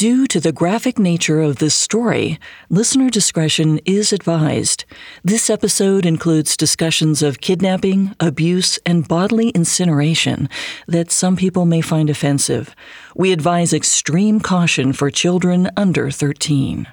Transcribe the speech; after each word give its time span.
Due 0.00 0.26
to 0.26 0.40
the 0.40 0.50
graphic 0.50 0.98
nature 0.98 1.42
of 1.42 1.56
this 1.56 1.74
story, 1.74 2.38
listener 2.70 3.10
discretion 3.10 3.78
is 3.84 4.14
advised. 4.14 4.86
This 5.22 5.50
episode 5.50 6.06
includes 6.06 6.56
discussions 6.56 7.22
of 7.22 7.42
kidnapping, 7.42 8.16
abuse, 8.18 8.78
and 8.86 9.06
bodily 9.06 9.50
incineration 9.50 10.48
that 10.88 11.10
some 11.10 11.36
people 11.36 11.66
may 11.66 11.82
find 11.82 12.08
offensive. 12.08 12.74
We 13.14 13.30
advise 13.30 13.74
extreme 13.74 14.40
caution 14.40 14.94
for 14.94 15.10
children 15.10 15.68
under 15.76 16.10
13. 16.10 16.86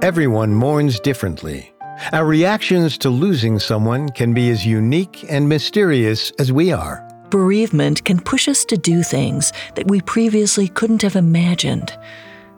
Everyone 0.00 0.54
mourns 0.54 0.98
differently. 1.00 1.74
Our 2.14 2.24
reactions 2.24 2.96
to 2.98 3.10
losing 3.10 3.58
someone 3.58 4.08
can 4.08 4.32
be 4.32 4.48
as 4.48 4.64
unique 4.64 5.26
and 5.28 5.46
mysterious 5.50 6.30
as 6.38 6.50
we 6.50 6.72
are. 6.72 7.06
Bereavement 7.30 8.04
can 8.04 8.20
push 8.20 8.48
us 8.48 8.64
to 8.66 8.76
do 8.76 9.02
things 9.02 9.52
that 9.74 9.88
we 9.88 10.00
previously 10.00 10.68
couldn't 10.68 11.02
have 11.02 11.16
imagined. 11.16 11.96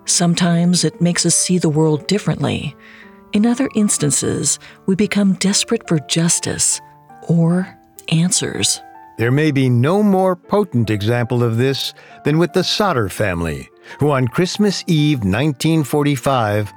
Sometimes 0.04 0.84
it 0.84 1.00
makes 1.00 1.26
us 1.26 1.34
see 1.34 1.58
the 1.58 1.68
world 1.68 2.06
differently. 2.06 2.76
In 3.32 3.46
other 3.46 3.68
instances, 3.74 4.58
we 4.86 4.94
become 4.94 5.34
desperate 5.34 5.88
for 5.88 5.98
justice 6.00 6.80
or 7.28 7.76
answers. 8.08 8.80
There 9.18 9.30
may 9.30 9.50
be 9.50 9.68
no 9.68 10.02
more 10.02 10.34
potent 10.34 10.88
example 10.88 11.42
of 11.42 11.56
this 11.56 11.92
than 12.24 12.38
with 12.38 12.52
the 12.52 12.64
Sodder 12.64 13.08
family, 13.08 13.68
who 13.98 14.10
on 14.10 14.28
Christmas 14.28 14.82
Eve 14.86 15.18
1945 15.18 16.72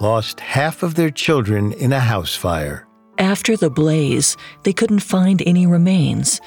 lost 0.00 0.38
half 0.38 0.82
of 0.82 0.94
their 0.94 1.10
children 1.10 1.72
in 1.72 1.92
a 1.92 2.00
house 2.00 2.34
fire. 2.34 2.86
After 3.18 3.56
the 3.56 3.68
blaze, 3.68 4.36
they 4.62 4.72
couldn't 4.72 5.00
find 5.00 5.42
any 5.44 5.66
remains. 5.66 6.40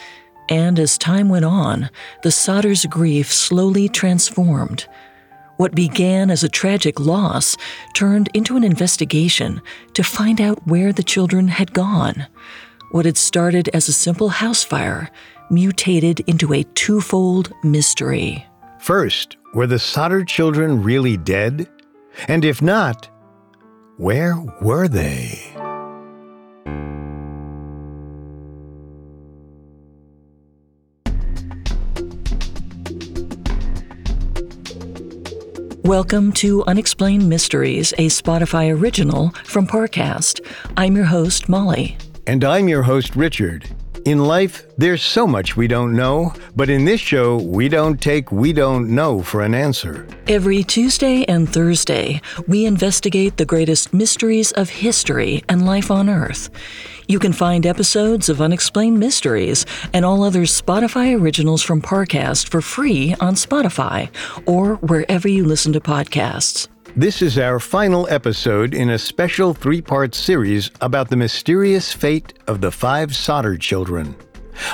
And 0.52 0.78
as 0.80 0.98
time 0.98 1.30
went 1.30 1.46
on, 1.46 1.90
the 2.23 2.30
Sodders' 2.30 2.88
grief 2.90 3.32
slowly 3.32 3.88
transformed. 3.88 4.86
What 5.55 5.73
began 5.73 6.30
as 6.30 6.44
a 6.44 6.50
tragic 6.50 7.00
loss 7.00 7.56
turned 7.94 8.28
into 8.34 8.58
an 8.58 8.66
investigation 8.66 9.62
to 9.94 10.03
find 10.03 10.42
out 10.42 10.67
where 10.67 10.92
the 10.92 11.03
children 11.03 11.48
had 11.48 11.72
gone. 11.72 12.28
What 12.92 13.06
had 13.06 13.16
started 13.16 13.70
as 13.73 13.88
a 13.88 13.94
simple 13.94 14.28
house 14.28 14.62
fire 14.62 15.09
mutated 15.50 16.20
into 16.28 16.53
a 16.53 16.64
twofold 16.75 17.53
mystery. 17.64 18.45
First, 18.78 19.38
were 19.53 19.68
the 19.68 19.80
Sodder 19.80 20.25
children 20.25 20.84
really 20.84 21.16
dead? 21.16 21.70
And 22.28 22.44
if 22.44 22.62
not, 22.62 23.08
where 23.95 24.36
were 24.62 24.90
they? 24.90 25.70
Welcome 35.84 36.32
to 36.34 36.64
Unexplained 36.66 37.28
Mysteries, 37.28 37.92
a 37.94 38.06
Spotify 38.06 38.72
original 38.72 39.32
from 39.44 39.66
Parcast. 39.66 40.40
I'm 40.78 40.96
your 40.96 41.06
host, 41.06 41.50
Molly. 41.50 41.98
And 42.28 42.44
I'm 42.44 42.68
your 42.68 42.84
host, 42.84 43.16
Richard. 43.16 43.68
In 44.05 44.25
life, 44.25 44.66
there's 44.77 45.03
so 45.03 45.27
much 45.27 45.55
we 45.55 45.67
don't 45.67 45.95
know, 45.95 46.33
but 46.55 46.71
in 46.71 46.85
this 46.85 46.99
show, 46.99 47.38
we 47.38 47.69
don't 47.69 48.02
take 48.02 48.31
we 48.31 48.52
don't 48.52 48.89
know 48.89 49.21
for 49.21 49.41
an 49.41 49.53
answer. 49.53 50.07
Every 50.27 50.63
Tuesday 50.63 51.23
and 51.25 51.47
Thursday, 51.47 52.19
we 52.47 52.66
investigate 52.66 53.38
the 53.38 53.45
greatest 53.45 53.94
mysteries 53.94 54.52
of 54.53 54.69
history 54.69 55.44
and 55.47 55.67
life 55.67 55.91
on 55.91 56.09
Earth. 56.09 56.49
You 57.07 57.19
can 57.19 57.33
find 57.33 57.66
episodes 57.66 58.27
of 58.27 58.41
Unexplained 58.41 58.97
Mysteries 58.97 59.67
and 59.94 60.03
all 60.03 60.23
other 60.23 60.44
Spotify 60.44 61.19
originals 61.19 61.61
from 61.61 61.81
Parcast 61.81 62.49
for 62.49 62.61
free 62.61 63.13
on 63.19 63.35
Spotify 63.35 64.09
or 64.47 64.75
wherever 64.77 65.27
you 65.27 65.45
listen 65.45 65.73
to 65.73 65.79
podcasts. 65.79 66.70
This 66.95 67.22
is 67.22 67.39
our 67.39 67.58
final 67.58 68.06
episode 68.09 68.73
in 68.73 68.89
a 68.89 69.00
special 69.00 69.53
three 69.53 69.81
part 69.81 70.14
series 70.14 70.70
about 70.81 71.09
the 71.09 71.16
mysterious 71.16 71.94
fate 71.94 72.34
of 72.47 72.59
the 72.59 72.69
five 72.69 73.16
Sodder 73.16 73.57
children. 73.57 74.13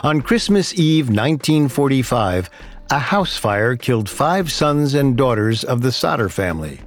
On 0.01 0.23
Christmas 0.23 0.73
Eve 0.73 1.09
1945, 1.09 2.49
a 2.89 2.97
house 2.97 3.37
fire 3.37 3.75
killed 3.75 4.09
five 4.09 4.51
sons 4.51 4.95
and 4.95 5.15
daughters 5.15 5.63
of 5.63 5.81
the 5.81 5.91
Sodder 5.91 6.27
family. 6.27 6.81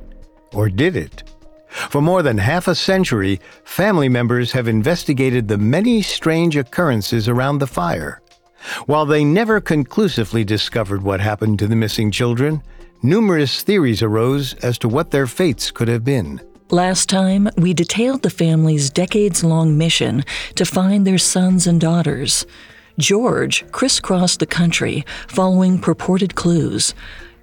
Or 0.53 0.69
did 0.69 0.97
it? 0.97 1.23
For 1.69 2.03
more 2.03 2.25
than 2.25 2.39
half 2.39 2.67
a 2.67 2.75
century, 2.75 3.41
family 3.63 4.09
members 4.09 4.51
have 4.51 4.67
investigated 4.67 5.47
the 5.47 5.59
many 5.59 6.03
strange 6.03 6.57
occurrences 6.57 7.29
around 7.29 7.59
the 7.59 7.69
fire. 7.69 8.21
While 8.87 9.07
they 9.07 9.25
never 9.25 9.61
conclusively 9.61 10.43
discovered 10.43 11.03
what 11.03 11.21
happened 11.21 11.61
to 11.61 11.69
the 11.69 11.77
missing 11.77 12.11
children, 12.11 12.65
numerous 13.03 13.63
theories 13.63 14.03
arose 14.03 14.55
as 14.55 14.79
to 14.79 14.89
what 14.89 15.11
their 15.11 15.27
fates 15.27 15.71
could 15.71 15.89
have 15.89 16.05
been. 16.05 16.41
Last 16.71 17.09
time, 17.09 17.49
we 17.57 17.75
detailed 17.75 18.23
the 18.23 18.31
family's 18.31 18.91
decades 18.91 19.43
long 19.43 19.77
mission 19.77 20.25
to 20.55 20.65
find 20.65 21.07
their 21.07 21.19
sons 21.19 21.67
and 21.67 21.81
daughters. 21.81 22.47
George 22.99 23.65
crisscrossed 23.73 24.39
the 24.39 24.47
country 24.47 25.05
following 25.27 25.79
purported 25.79 26.35
clues. 26.35 26.95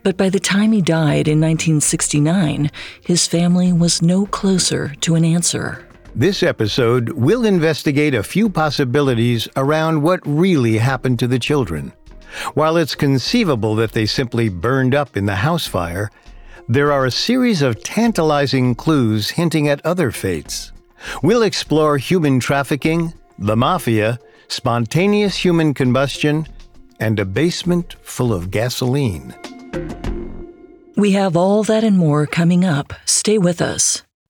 But 0.04 0.16
by 0.16 0.30
the 0.30 0.40
time 0.40 0.72
he 0.72 0.82
died 0.82 1.28
in 1.28 1.42
1969, 1.42 2.72
his 3.04 3.28
family 3.28 3.74
was 3.74 4.02
no 4.02 4.26
closer 4.26 4.94
to 5.02 5.16
an 5.16 5.26
answer. 5.26 5.86
This 6.16 6.42
episode 6.42 7.10
will 7.10 7.46
investigate 7.46 8.16
a 8.16 8.24
few 8.24 8.50
possibilities 8.50 9.48
around 9.58 10.02
what 10.02 10.22
really 10.26 10.78
happened 10.78 11.20
to 11.20 11.28
the 11.28 11.40
children. 11.40 11.92
While 12.54 12.78
it's 12.78 12.96
conceivable 12.96 13.76
that 13.76 13.92
they 13.92 14.06
simply 14.06 14.50
burned 14.50 14.96
up 14.96 15.18
in 15.18 15.26
the 15.26 15.36
house 15.36 15.68
fire, 15.68 16.10
there 16.68 16.92
are 16.92 17.06
a 17.06 17.12
series 17.12 17.62
of 17.62 17.84
tantalizing 17.84 18.76
clues 18.76 19.30
hinting 19.32 19.68
at 19.68 19.86
other 19.86 20.12
fates. 20.12 20.72
We'll 21.24 21.44
explore 21.44 21.98
human 21.98 22.40
trafficking, 22.40 23.14
the 23.40 23.56
mafia, 23.56 24.20
spontaneous 24.48 25.38
human 25.38 25.74
combustion, 25.74 26.48
and 27.00 27.20
a 27.20 27.26
basement 27.26 27.96
full 28.02 28.34
of 28.34 28.52
gasoline. 28.52 29.34
We 30.96 31.12
have 31.12 31.38
all 31.38 31.64
that 31.64 31.84
and 31.84 31.98
more 31.98 32.26
coming 32.26 32.66
up. 32.66 32.94
Stay 33.06 33.38
with 33.38 33.62
us. 33.62 34.07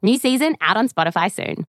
New 0.00 0.16
season 0.16 0.56
out 0.60 0.76
on 0.76 0.88
Spotify 0.88 1.30
soon. 1.30 1.66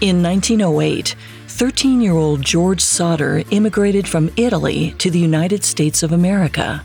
In 0.00 0.22
1908, 0.22 1.16
13 1.48 2.00
year 2.00 2.12
old 2.12 2.42
George 2.42 2.80
Sodder 2.80 3.42
immigrated 3.50 4.06
from 4.06 4.30
Italy 4.36 4.94
to 4.98 5.10
the 5.10 5.18
United 5.18 5.64
States 5.64 6.02
of 6.02 6.12
America. 6.12 6.84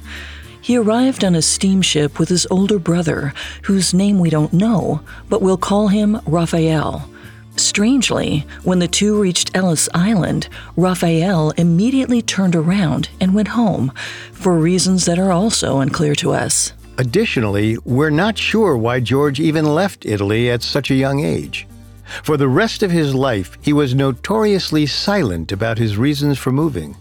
He 0.59 0.75
arrived 0.75 1.23
on 1.23 1.35
a 1.35 1.41
steamship 1.41 2.19
with 2.19 2.29
his 2.29 2.47
older 2.51 2.79
brother, 2.79 3.33
whose 3.63 3.93
name 3.93 4.19
we 4.19 4.29
don't 4.29 4.53
know, 4.53 5.01
but 5.29 5.41
we'll 5.41 5.57
call 5.57 5.87
him 5.87 6.19
Raphael. 6.25 7.09
Strangely, 7.57 8.45
when 8.63 8.79
the 8.79 8.87
two 8.87 9.19
reached 9.19 9.55
Ellis 9.55 9.87
Island, 9.93 10.49
Raphael 10.75 11.51
immediately 11.51 12.21
turned 12.21 12.55
around 12.55 13.09
and 13.19 13.33
went 13.33 13.47
home, 13.49 13.91
for 14.31 14.57
reasons 14.57 15.05
that 15.05 15.17
are 15.17 15.31
also 15.31 15.79
unclear 15.79 16.13
to 16.15 16.31
us. 16.31 16.73
Additionally, 16.99 17.77
we're 17.85 18.09
not 18.09 18.37
sure 18.37 18.75
why 18.75 18.99
George 18.99 19.39
even 19.39 19.65
left 19.65 20.05
Italy 20.05 20.49
at 20.49 20.63
such 20.63 20.89
a 20.89 20.95
young 20.95 21.23
age. 21.23 21.67
For 22.23 22.37
the 22.37 22.47
rest 22.47 22.83
of 22.83 22.91
his 22.91 23.13
life, 23.13 23.57
he 23.61 23.73
was 23.73 23.93
notoriously 23.93 24.85
silent 24.85 25.51
about 25.51 25.77
his 25.77 25.97
reasons 25.97 26.37
for 26.37 26.51
moving. 26.51 26.95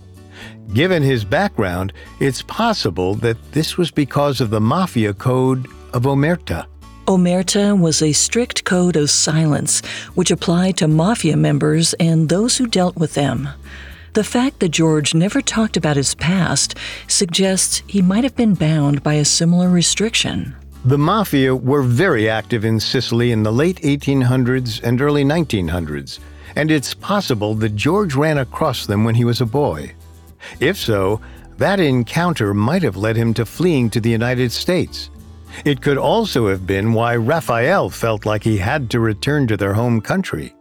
Given 0.74 1.02
his 1.02 1.24
background, 1.24 1.92
it's 2.20 2.42
possible 2.42 3.14
that 3.16 3.52
this 3.52 3.78
was 3.78 3.90
because 3.90 4.40
of 4.40 4.50
the 4.50 4.60
mafia 4.60 5.14
code 5.14 5.66
of 5.92 6.02
Omerta. 6.02 6.66
Omerta 7.06 7.78
was 7.78 8.02
a 8.02 8.12
strict 8.12 8.64
code 8.64 8.96
of 8.96 9.08
silence 9.08 9.80
which 10.14 10.32
applied 10.32 10.76
to 10.76 10.88
mafia 10.88 11.36
members 11.36 11.94
and 11.94 12.28
those 12.28 12.56
who 12.56 12.66
dealt 12.66 12.96
with 12.96 13.14
them. 13.14 13.48
The 14.16 14.24
fact 14.24 14.60
that 14.60 14.70
George 14.70 15.14
never 15.14 15.42
talked 15.42 15.76
about 15.76 15.96
his 15.96 16.14
past 16.14 16.78
suggests 17.06 17.82
he 17.86 18.00
might 18.00 18.24
have 18.24 18.34
been 18.34 18.54
bound 18.54 19.02
by 19.02 19.12
a 19.12 19.26
similar 19.26 19.68
restriction. 19.68 20.56
The 20.86 20.96
Mafia 20.96 21.54
were 21.54 21.82
very 21.82 22.26
active 22.26 22.64
in 22.64 22.80
Sicily 22.80 23.30
in 23.30 23.42
the 23.42 23.52
late 23.52 23.78
1800s 23.82 24.82
and 24.82 25.02
early 25.02 25.22
1900s, 25.22 26.18
and 26.56 26.70
it's 26.70 26.94
possible 26.94 27.54
that 27.56 27.76
George 27.76 28.14
ran 28.14 28.38
across 28.38 28.86
them 28.86 29.04
when 29.04 29.14
he 29.14 29.26
was 29.26 29.42
a 29.42 29.44
boy. 29.44 29.94
If 30.60 30.78
so, 30.78 31.20
That 31.58 31.78
encounter 31.78 32.54
might 32.54 32.82
have 32.84 32.96
led 32.96 33.16
him 33.16 33.34
to 33.34 33.44
fleeing 33.44 33.90
to 33.90 34.00
the 34.00 34.10
United 34.10 34.50
States. 34.50 35.10
It 35.66 35.82
could 35.82 35.98
also 35.98 36.48
have 36.48 36.66
been 36.66 36.94
why 36.94 37.16
Raphael 37.16 37.90
felt 37.90 38.24
like 38.24 38.44
he 38.44 38.56
had 38.56 38.88
to 38.90 39.00
return 39.00 39.46
to 39.48 39.58
their 39.58 39.74
home 39.74 40.00
country. 40.00 40.55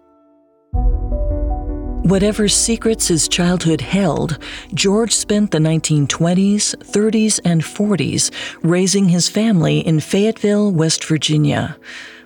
Whatever 2.06 2.48
secrets 2.48 3.08
his 3.08 3.28
childhood 3.28 3.82
held, 3.82 4.38
George 4.76 5.12
spent 5.12 5.50
the 5.50 5.58
1920s, 5.58 6.76
30s, 6.76 7.40
and 7.44 7.64
40s 7.64 8.30
raising 8.62 9.10
his 9.10 9.28
family 9.28 9.80
in 9.80 10.00
Fayetteville, 10.00 10.72
West 10.72 11.04
Virginia. 11.04 11.76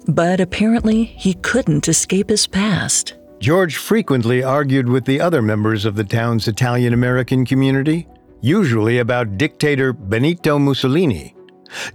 But 0.06 0.42
apparently, 0.42 1.06
he 1.06 1.36
couldn't 1.36 1.88
escape 1.88 2.28
his 2.28 2.46
past. 2.46 3.14
George 3.40 3.78
frequently 3.78 4.44
argued 4.44 4.90
with 4.90 5.06
the 5.06 5.22
other 5.22 5.42
members 5.42 5.86
of 5.86 5.96
the 5.96 6.04
town's 6.04 6.50
Italian 6.50 6.94
American 6.94 7.46
community, 7.46 8.06
usually 8.42 8.98
about 8.98 9.38
dictator 9.38 9.94
Benito 9.94 10.60
Mussolini. 10.60 11.34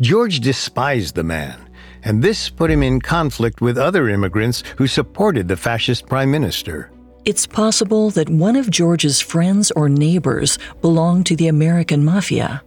George 0.01 0.41
despised 0.41 1.17
the 1.17 1.23
man, 1.23 1.69
and 2.03 2.23
this 2.23 2.49
put 2.49 2.71
him 2.71 2.83
in 2.83 2.99
conflict 2.99 3.61
with 3.61 3.77
other 3.77 4.09
immigrants 4.09 4.63
who 4.79 4.87
supported 4.87 5.49
the 5.49 5.57
fascist 5.59 6.07
prime 6.07 6.31
minister. 6.31 6.91
It's 7.27 7.47
possible 7.47 8.11
that 8.11 8.29
one 8.29 8.55
of 8.55 8.69
George's 8.69 9.19
friends 9.19 9.71
or 9.71 9.89
neighbors 9.89 10.59
belonged 10.83 11.25
to 11.27 11.37
the 11.37 11.49
American 11.49 12.05
Mafia. 12.05 12.63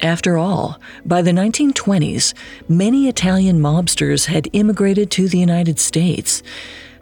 After 0.00 0.38
all, 0.38 0.80
by 1.04 1.22
the 1.22 1.32
1920s, 1.32 2.32
many 2.68 3.08
Italian 3.08 3.58
mobsters 3.58 4.26
had 4.26 4.48
immigrated 4.52 5.10
to 5.12 5.28
the 5.28 5.38
United 5.38 5.80
States. 5.80 6.40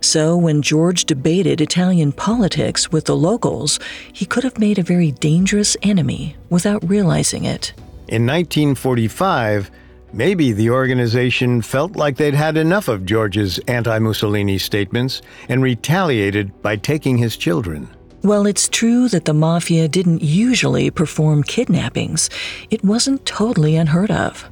So 0.01 0.35
when 0.35 0.63
George 0.63 1.05
debated 1.05 1.61
Italian 1.61 2.11
politics 2.11 2.91
with 2.91 3.05
the 3.05 3.17
locals, 3.17 3.79
he 4.11 4.25
could 4.25 4.45
have 4.45 4.59
made 4.59 4.79
a 4.79 4.83
very 4.83 5.11
dangerous 5.11 5.77
enemy 5.83 6.37
without 6.49 6.89
realizing 6.89 7.45
it. 7.45 7.75
In 8.09 8.25
1945, 8.25 9.71
Maybe 10.13 10.53
the 10.53 10.71
organization 10.71 11.61
felt 11.61 11.95
like 11.95 12.17
they'd 12.17 12.35
had 12.35 12.57
enough 12.57 12.89
of 12.89 13.05
George's 13.05 13.59
anti 13.69 13.99
Mussolini 13.99 14.57
statements 14.57 15.21
and 15.49 15.63
retaliated 15.63 16.63
by 16.63 16.77
taking 16.77 17.19
his 17.19 17.37
children. 17.37 17.89
While 18.23 18.47
it's 18.47 18.69
true 18.69 19.09
that 19.11 19.27
the 19.27 19.35
mafia 19.35 19.87
didn't 19.87 20.23
usually 20.23 20.91
perform 20.91 21.43
kidnappings, 21.43 22.31
it 22.71 22.83
wasn't 22.83 23.27
totally 23.27 23.77
unheard 23.77 24.11
of. 24.11 24.51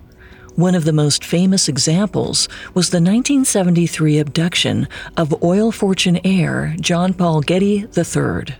One 0.56 0.74
of 0.74 0.84
the 0.84 0.92
most 0.92 1.24
famous 1.24 1.68
examples 1.68 2.48
was 2.74 2.90
the 2.90 2.98
1973 2.98 4.18
abduction 4.18 4.88
of 5.16 5.42
oil 5.42 5.72
fortune 5.72 6.20
heir 6.22 6.76
John 6.80 7.12
Paul 7.12 7.40
Getty 7.40 7.86
III. 7.96 8.56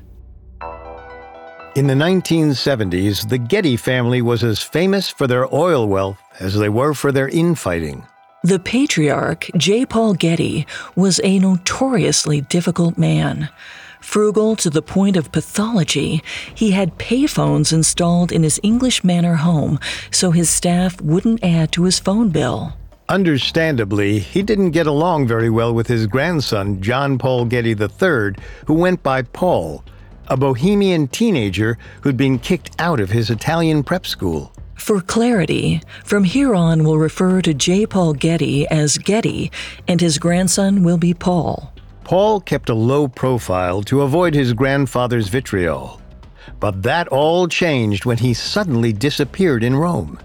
In 1.77 1.89
the 1.89 1.93
1970s, 1.93 3.29
the 3.29 3.37
Getty 3.37 3.77
family 3.77 4.23
was 4.23 4.43
as 4.43 4.63
famous 4.63 5.11
for 5.11 5.27
their 5.27 5.55
oil 5.55 5.87
wealth 5.87 6.19
as 6.41 6.55
they 6.55 6.71
were 6.71 6.95
for 6.95 7.13
their 7.13 7.29
infighting. 7.29 8.07
The 8.43 8.59
patriarch, 8.59 9.51
J. 9.59 9.85
Paul 9.85 10.15
Getty, 10.15 10.67
was 10.95 11.21
a 11.23 11.39
notoriously 11.39 12.41
difficult 12.41 12.97
man. 12.97 13.51
Frugal 14.01 14.57
to 14.57 14.71
the 14.71 14.81
point 14.81 15.19
of 15.19 15.33
pathology, 15.33 16.23
he 16.55 16.71
had 16.71 16.97
payphones 16.97 17.75
installed 17.75 18.33
in 18.33 18.43
his 18.43 18.59
English 18.63 19.05
Manor 19.05 19.35
home 19.35 19.79
so 20.11 20.31
his 20.31 20.49
staff 20.49 20.99
wouldn't 21.03 21.45
add 21.45 21.73
to 21.73 21.85
his 21.85 21.99
phone 21.99 22.31
bill. 22.31 22.73
Understandably, 23.11 24.19
he 24.19 24.43
didn't 24.43 24.71
get 24.71 24.87
along 24.87 25.27
very 25.27 25.51
well 25.51 25.75
with 25.75 25.89
his 25.89 26.07
grandson, 26.07 26.81
John 26.81 27.19
Paul 27.19 27.45
Getty 27.45 27.73
III, 27.73 28.43
who 28.65 28.73
went 28.73 29.03
by 29.03 29.21
Paul 29.21 29.85
a 30.29 30.37
bohemian 30.37 31.09
teenager 31.09 31.79
who'd 32.03 32.17
been 32.17 32.39
kicked 32.39 32.71
out 32.79 33.01
of 33.01 33.11
his 33.11 33.31
Italian 33.31 33.83
prep 33.83 34.07
school. 34.07 34.53
For 34.75 35.01
clarity, 35.01 35.81
from 36.05 36.25
here 36.25 36.55
on 36.55 36.85
we'll 36.85 36.99
refer 36.99 37.41
to 37.43 37.55
J. 37.55 37.87
Paul 37.87 38.13
Getty 38.13 38.69
as 38.69 38.99
Getty, 38.99 39.51
and 39.89 40.01
his 40.01 40.19
grandson 40.19 40.83
will 40.83 40.99
be 40.99 41.15
Paul. 41.15 41.73
Paul 42.05 42.41
kept 42.41 42.69
a 42.69 42.75
low 42.75 43.09
profile 43.09 43.83
to 43.83 44.03
avoid 44.03 44.35
his 44.35 44.53
grandfather's 44.53 45.29
vitriol. 45.29 46.01
But 46.61 46.83
that 46.85 47.09
all 47.09 47.49
changed 47.49 48.05
when 48.05 48.19
he 48.19 48.33
suddenly 48.33 48.93
disappeared 48.93 49.65
in 49.65 49.75
Rome. 49.75 50.21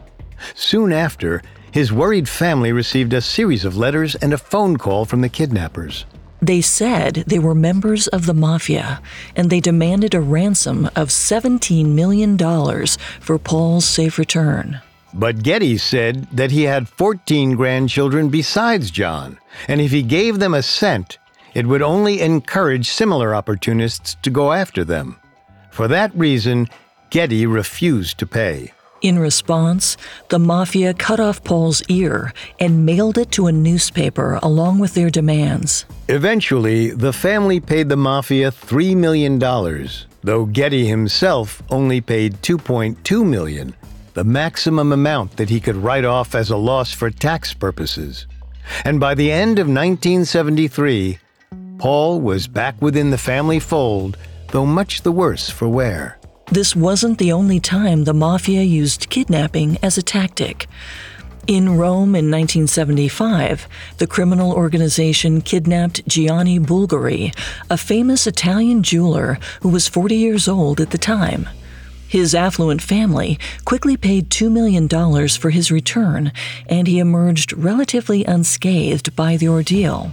Soon 0.53 0.92
after, 0.92 1.42
his 1.71 1.92
worried 1.92 2.27
family 2.27 2.71
received 2.71 3.13
a 3.13 3.21
series 3.21 3.65
of 3.65 3.77
letters 3.77 4.15
and 4.15 4.33
a 4.33 4.38
phone 4.38 4.77
call 4.77 5.06
from 5.06 5.21
the 5.21 5.30
kidnappers. 5.30 6.06
They 6.41 6.61
said 6.61 7.23
they 7.27 7.38
were 7.38 7.53
members 7.53 8.07
of 8.07 8.25
the 8.25 8.33
mafia 8.33 8.99
and 9.35 9.49
they 9.49 9.59
demanded 9.59 10.15
a 10.15 10.21
ransom 10.21 10.88
of 10.95 11.09
$17 11.09 11.85
million 11.85 12.35
for 13.19 13.38
Paul's 13.38 13.85
safe 13.85 14.17
return. 14.17 14.81
But 15.13 15.43
Getty 15.43 15.77
said 15.77 16.27
that 16.31 16.51
he 16.51 16.63
had 16.63 16.89
14 16.89 17.55
grandchildren 17.55 18.29
besides 18.29 18.89
John, 18.89 19.38
and 19.67 19.81
if 19.81 19.91
he 19.91 20.01
gave 20.01 20.39
them 20.39 20.53
a 20.53 20.63
cent, 20.63 21.19
it 21.53 21.67
would 21.67 21.81
only 21.81 22.21
encourage 22.21 22.89
similar 22.89 23.35
opportunists 23.35 24.15
to 24.23 24.29
go 24.29 24.53
after 24.53 24.83
them. 24.83 25.17
For 25.69 25.88
that 25.89 26.15
reason, 26.15 26.69
Getty 27.09 27.45
refused 27.45 28.17
to 28.19 28.25
pay. 28.25 28.71
In 29.01 29.18
response, 29.18 29.98
the 30.30 30.38
mafia 30.38 30.94
cut 30.94 31.19
off 31.19 31.44
Paul's 31.44 31.81
ear 31.89 32.33
and 32.59 32.86
mailed 32.86 33.18
it 33.18 33.31
to 33.31 33.48
a 33.48 33.51
newspaper 33.51 34.39
along 34.44 34.77
with 34.77 34.94
their 34.94 35.09
demands. 35.09 35.86
Eventually, 36.07 36.92
the 36.92 37.12
family 37.12 37.59
paid 37.59 37.89
the 37.89 37.98
mafia 37.98 38.51
$3 38.51 38.95
million, 38.95 39.39
though 39.39 40.45
Getty 40.45 40.86
himself 40.86 41.63
only 41.71 42.00
paid 42.00 42.44
2.2 42.44 43.25
million, 43.25 43.75
the 44.13 44.24
maximum 44.24 44.92
amount 44.92 45.36
that 45.38 45.50
he 45.50 45.59
could 45.59 45.77
write 45.77 46.06
off 46.06 46.36
as 46.36 46.51
a 46.51 46.57
loss 46.57 46.94
for 46.94 47.09
tax 47.09 47.56
purposes. 47.56 48.27
And 48.86 49.00
by 49.00 49.15
the 49.15 49.31
end 49.31 49.57
of 49.57 49.65
1973, 49.65 51.18
Paul 51.80 52.21
was 52.21 52.48
back 52.48 52.80
within 52.80 53.09
the 53.09 53.18
family 53.18 53.59
fold, 53.59 54.15
though 54.50 54.68
much 54.68 55.01
the 55.01 55.12
worse 55.12 55.50
for 55.50 55.68
wear. 55.68 56.19
This 56.51 56.75
wasn't 56.75 57.18
the 57.18 57.31
only 57.31 57.62
time 57.62 58.03
the 58.03 58.13
mafia 58.13 58.62
used 58.62 59.09
kidnapping 59.09 59.77
as 59.81 59.98
a 59.98 60.03
tactic. 60.03 60.68
In 61.48 61.77
Rome 61.77 62.13
in 62.13 62.30
1975, 62.30 63.69
the 64.00 64.06
criminal 64.06 64.51
organization 64.51 65.39
kidnapped 65.39 66.06
Gianni 66.09 66.59
Bulgari, 66.59 67.33
a 67.69 67.77
famous 67.77 68.27
Italian 68.27 68.83
jeweler 68.83 69.39
who 69.62 69.69
was 69.69 69.88
40 69.88 70.18
years 70.18 70.50
old 70.50 70.81
at 70.81 70.89
the 70.89 70.98
time. 70.98 71.48
His 72.09 72.36
affluent 72.36 72.81
family 72.81 73.39
quickly 73.63 73.95
paid 73.95 74.30
$2 74.30 74.51
million 74.51 74.89
for 75.30 75.51
his 75.51 75.71
return, 75.71 76.34
and 76.67 76.86
he 76.86 77.00
emerged 77.00 77.53
relatively 77.53 78.25
unscathed 78.25 79.15
by 79.15 79.38
the 79.38 79.48
ordeal. 79.48 80.12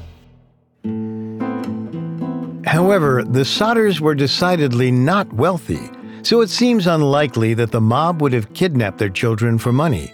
However, 2.64 3.24
the 3.24 3.44
Sodders 3.44 3.98
were 3.98 4.14
decidedly 4.14 4.92
not 4.92 5.32
wealthy 5.32 5.90
so 6.22 6.40
it 6.40 6.50
seems 6.50 6.86
unlikely 6.86 7.54
that 7.54 7.70
the 7.70 7.80
mob 7.80 8.20
would 8.20 8.32
have 8.32 8.52
kidnapped 8.54 8.98
their 8.98 9.08
children 9.08 9.58
for 9.58 9.72
money. 9.72 10.12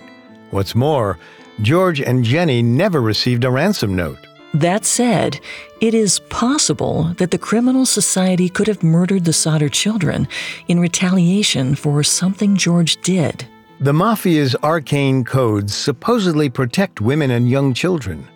What's 0.51 0.75
more, 0.75 1.19
George 1.63 2.01
and 2.01 2.25
Jenny 2.25 2.63
never 2.63 3.01
received 3.01 3.45
a 3.45 3.51
ransom 3.51 3.95
note. 3.95 4.19
That 4.55 4.85
said, 4.85 5.41
it 5.81 5.95
is 5.95 6.21
possible 6.31 7.13
that 7.19 7.33
the 7.33 7.39
criminal 7.39 7.85
society 7.87 8.49
could 8.49 8.69
have 8.69 8.85
murdered 8.85 9.25
the 9.25 9.33
Sodder 9.33 9.69
children 9.69 10.29
in 10.69 10.79
retaliation 10.79 11.75
for 11.75 12.05
something 12.05 12.57
George 12.57 13.01
did. 13.03 13.49
The 13.81 13.93
Mafia's 13.93 14.55
arcane 14.63 15.25
codes 15.25 15.75
supposedly 15.75 16.49
protect 16.49 17.01
women 17.01 17.33
and 17.33 17.51
young 17.51 17.75
children, 17.75 18.29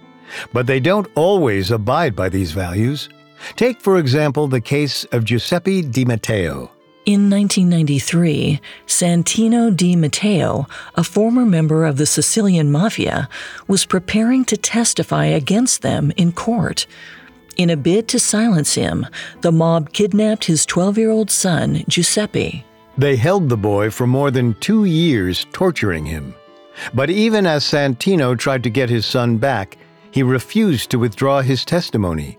but 0.53 0.67
they 0.67 0.81
don't 0.81 1.07
always 1.15 1.71
abide 1.71 2.17
by 2.17 2.29
these 2.29 2.51
values. 2.51 3.09
Take, 3.55 3.81
for 3.81 3.99
example, 3.99 4.49
the 4.49 4.61
case 4.61 5.05
of 5.13 5.25
Giuseppe 5.25 5.83
Di 5.83 6.05
Matteo. 6.05 6.73
In 7.07 7.31
1993, 7.31 8.61
Santino 8.87 9.75
Di 9.75 9.97
Matteo, 9.97 10.67
a 10.95 11.03
former 11.03 11.47
member 11.47 11.87
of 11.87 11.97
the 11.97 12.05
Sicilian 12.05 12.71
Mafia, 12.71 13.29
was 13.67 13.87
preparing 13.87 14.45
to 14.45 14.59
testify 14.59 15.25
against 15.25 15.81
them 15.81 16.13
in 16.19 16.33
court. 16.33 16.87
In 17.57 17.71
a 17.71 17.77
bid 17.77 18.09
to 18.09 18.19
silence 18.19 18.75
him, 18.75 19.07
the 19.41 19.51
mob 19.51 19.93
kidnapped 19.93 20.45
his 20.45 20.67
12 20.67 20.99
year 20.99 21.11
old 21.11 21.31
son, 21.31 21.83
Giuseppe. 21.89 22.65
They 22.99 23.17
held 23.17 23.49
the 23.49 23.57
boy 23.57 23.91
for 23.91 24.07
more 24.07 24.31
than 24.31 24.55
two 24.61 24.85
years, 24.85 25.47
torturing 25.53 26.05
him. 26.05 26.35
But 26.93 27.11
even 27.11 27.47
as 27.47 27.65
Santino 27.65 28.39
tried 28.39 28.63
to 28.65 28.71
get 28.71 28.91
his 28.91 29.07
son 29.07 29.39
back, 29.39 29.79
he 30.11 30.23
refused 30.23 30.91
to 30.91 30.99
withdraw 30.99 31.41
his 31.41 31.65
testimony. 31.65 32.39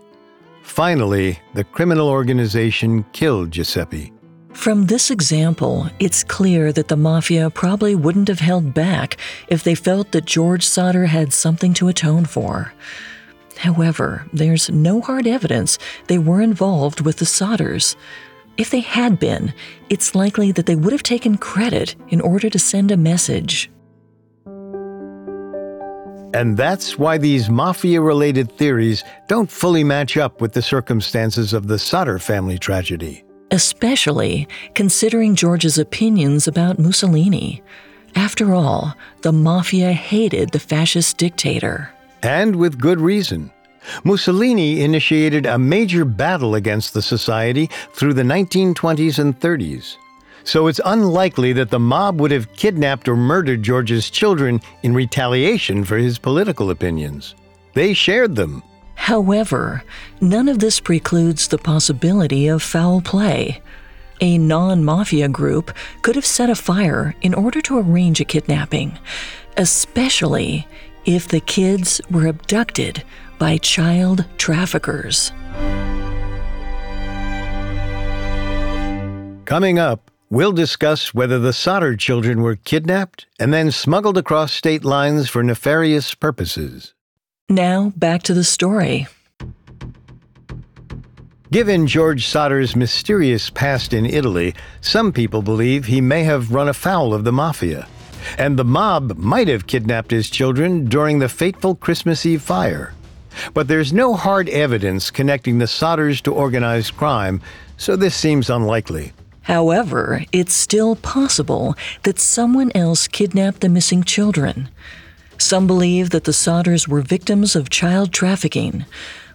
Finally, 0.62 1.38
the 1.54 1.64
criminal 1.64 2.08
organization 2.08 3.04
killed 3.12 3.50
Giuseppe. 3.50 4.12
From 4.52 4.86
this 4.86 5.10
example, 5.10 5.88
it's 6.00 6.24
clear 6.24 6.72
that 6.72 6.88
the 6.88 6.96
Mafia 6.96 7.50
probably 7.50 7.94
wouldn't 7.94 8.28
have 8.28 8.40
held 8.40 8.74
back 8.74 9.16
if 9.48 9.62
they 9.62 9.74
felt 9.74 10.10
that 10.12 10.24
George 10.24 10.66
Sodder 10.66 11.06
had 11.06 11.32
something 11.32 11.72
to 11.74 11.88
atone 11.88 12.24
for. 12.24 12.74
However, 13.56 14.26
there's 14.32 14.68
no 14.68 15.00
hard 15.00 15.26
evidence 15.26 15.78
they 16.08 16.18
were 16.18 16.42
involved 16.42 17.00
with 17.00 17.18
the 17.18 17.24
Sodders. 17.24 17.94
If 18.56 18.70
they 18.70 18.80
had 18.80 19.18
been, 19.18 19.54
it's 19.88 20.14
likely 20.14 20.52
that 20.52 20.66
they 20.66 20.76
would 20.76 20.92
have 20.92 21.02
taken 21.02 21.38
credit 21.38 21.94
in 22.08 22.20
order 22.20 22.50
to 22.50 22.58
send 22.58 22.90
a 22.90 22.96
message. 22.96 23.70
And 26.34 26.56
that's 26.56 26.98
why 26.98 27.18
these 27.18 27.48
mafia 27.48 28.00
related 28.00 28.52
theories 28.52 29.04
don't 29.28 29.50
fully 29.50 29.84
match 29.84 30.16
up 30.16 30.40
with 30.40 30.52
the 30.52 30.62
circumstances 30.62 31.52
of 31.52 31.66
the 31.66 31.78
Sodder 31.78 32.18
family 32.18 32.58
tragedy. 32.58 33.24
Especially 33.50 34.46
considering 34.74 35.34
George's 35.34 35.78
opinions 35.78 36.46
about 36.46 36.78
Mussolini. 36.78 37.62
After 38.14 38.54
all, 38.54 38.94
the 39.22 39.32
mafia 39.32 39.92
hated 39.92 40.50
the 40.50 40.58
fascist 40.60 41.16
dictator. 41.16 41.90
And 42.22 42.56
with 42.56 42.78
good 42.78 43.00
reason. 43.00 43.50
Mussolini 44.04 44.82
initiated 44.82 45.46
a 45.46 45.58
major 45.58 46.04
battle 46.04 46.54
against 46.54 46.92
the 46.94 47.02
society 47.02 47.68
through 47.92 48.14
the 48.14 48.22
1920s 48.22 49.18
and 49.18 49.38
30s. 49.38 49.96
So 50.44 50.66
it's 50.66 50.80
unlikely 50.84 51.52
that 51.54 51.70
the 51.70 51.78
mob 51.78 52.20
would 52.20 52.30
have 52.30 52.52
kidnapped 52.54 53.08
or 53.08 53.16
murdered 53.16 53.62
George's 53.62 54.10
children 54.10 54.60
in 54.82 54.94
retaliation 54.94 55.84
for 55.84 55.96
his 55.96 56.18
political 56.18 56.70
opinions. 56.70 57.34
They 57.74 57.94
shared 57.94 58.36
them. 58.36 58.62
However, 59.00 59.82
none 60.20 60.46
of 60.46 60.58
this 60.58 60.78
precludes 60.78 61.48
the 61.48 61.56
possibility 61.56 62.48
of 62.48 62.62
foul 62.62 63.00
play. 63.00 63.62
A 64.20 64.36
non 64.36 64.84
mafia 64.84 65.26
group 65.26 65.72
could 66.02 66.16
have 66.16 66.26
set 66.26 66.50
a 66.50 66.54
fire 66.54 67.16
in 67.22 67.32
order 67.32 67.62
to 67.62 67.78
arrange 67.78 68.20
a 68.20 68.26
kidnapping, 68.26 68.98
especially 69.56 70.68
if 71.06 71.26
the 71.26 71.40
kids 71.40 72.02
were 72.10 72.26
abducted 72.26 73.02
by 73.38 73.56
child 73.56 74.26
traffickers. 74.36 75.32
Coming 79.46 79.78
up, 79.78 80.10
we'll 80.28 80.52
discuss 80.52 81.14
whether 81.14 81.38
the 81.38 81.54
Sodder 81.54 81.96
children 81.96 82.42
were 82.42 82.56
kidnapped 82.56 83.26
and 83.40 83.52
then 83.52 83.70
smuggled 83.70 84.18
across 84.18 84.52
state 84.52 84.84
lines 84.84 85.30
for 85.30 85.42
nefarious 85.42 86.14
purposes. 86.14 86.92
Now, 87.50 87.92
back 87.96 88.22
to 88.22 88.34
the 88.34 88.44
story. 88.44 89.08
Given 91.50 91.88
George 91.88 92.28
Sodder's 92.28 92.76
mysterious 92.76 93.50
past 93.50 93.92
in 93.92 94.06
Italy, 94.06 94.54
some 94.80 95.12
people 95.12 95.42
believe 95.42 95.84
he 95.84 96.00
may 96.00 96.22
have 96.22 96.52
run 96.52 96.68
afoul 96.68 97.12
of 97.12 97.24
the 97.24 97.32
mafia. 97.32 97.88
And 98.38 98.56
the 98.56 98.64
mob 98.64 99.16
might 99.16 99.48
have 99.48 99.66
kidnapped 99.66 100.12
his 100.12 100.30
children 100.30 100.84
during 100.84 101.18
the 101.18 101.28
fateful 101.28 101.74
Christmas 101.74 102.24
Eve 102.24 102.40
fire. 102.40 102.94
But 103.52 103.66
there's 103.66 103.92
no 103.92 104.14
hard 104.14 104.48
evidence 104.48 105.10
connecting 105.10 105.58
the 105.58 105.64
Sodders 105.64 106.22
to 106.22 106.32
organized 106.32 106.96
crime, 106.96 107.42
so 107.76 107.96
this 107.96 108.14
seems 108.14 108.48
unlikely. 108.48 109.12
However, 109.42 110.24
it's 110.30 110.54
still 110.54 110.94
possible 110.94 111.74
that 112.04 112.20
someone 112.20 112.70
else 112.76 113.08
kidnapped 113.08 113.60
the 113.60 113.68
missing 113.68 114.04
children. 114.04 114.68
Some 115.40 115.66
believe 115.66 116.10
that 116.10 116.24
the 116.24 116.32
Sodders 116.32 116.86
were 116.86 117.00
victims 117.00 117.56
of 117.56 117.70
child 117.70 118.12
trafficking. 118.12 118.84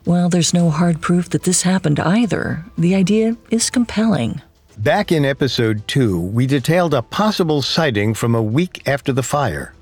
While 0.03 0.29
there's 0.29 0.53
no 0.53 0.69
hard 0.69 1.01
proof 1.01 1.29
that 1.31 1.43
this 1.43 1.63
happened 1.63 1.99
either, 1.99 2.63
the 2.77 2.93
idea 2.93 3.35
is 3.49 3.71
compelling. 3.71 4.39
Back 4.77 5.11
in 5.11 5.25
episode 5.25 5.87
2, 5.87 6.21
we 6.21 6.45
detailed 6.45 6.93
a 6.93 7.01
possible 7.01 7.63
sighting 7.63 8.13
from 8.13 8.35
a 8.35 8.41
week 8.41 8.87
after 8.87 9.11
the 9.11 9.23
fire. 9.23 9.73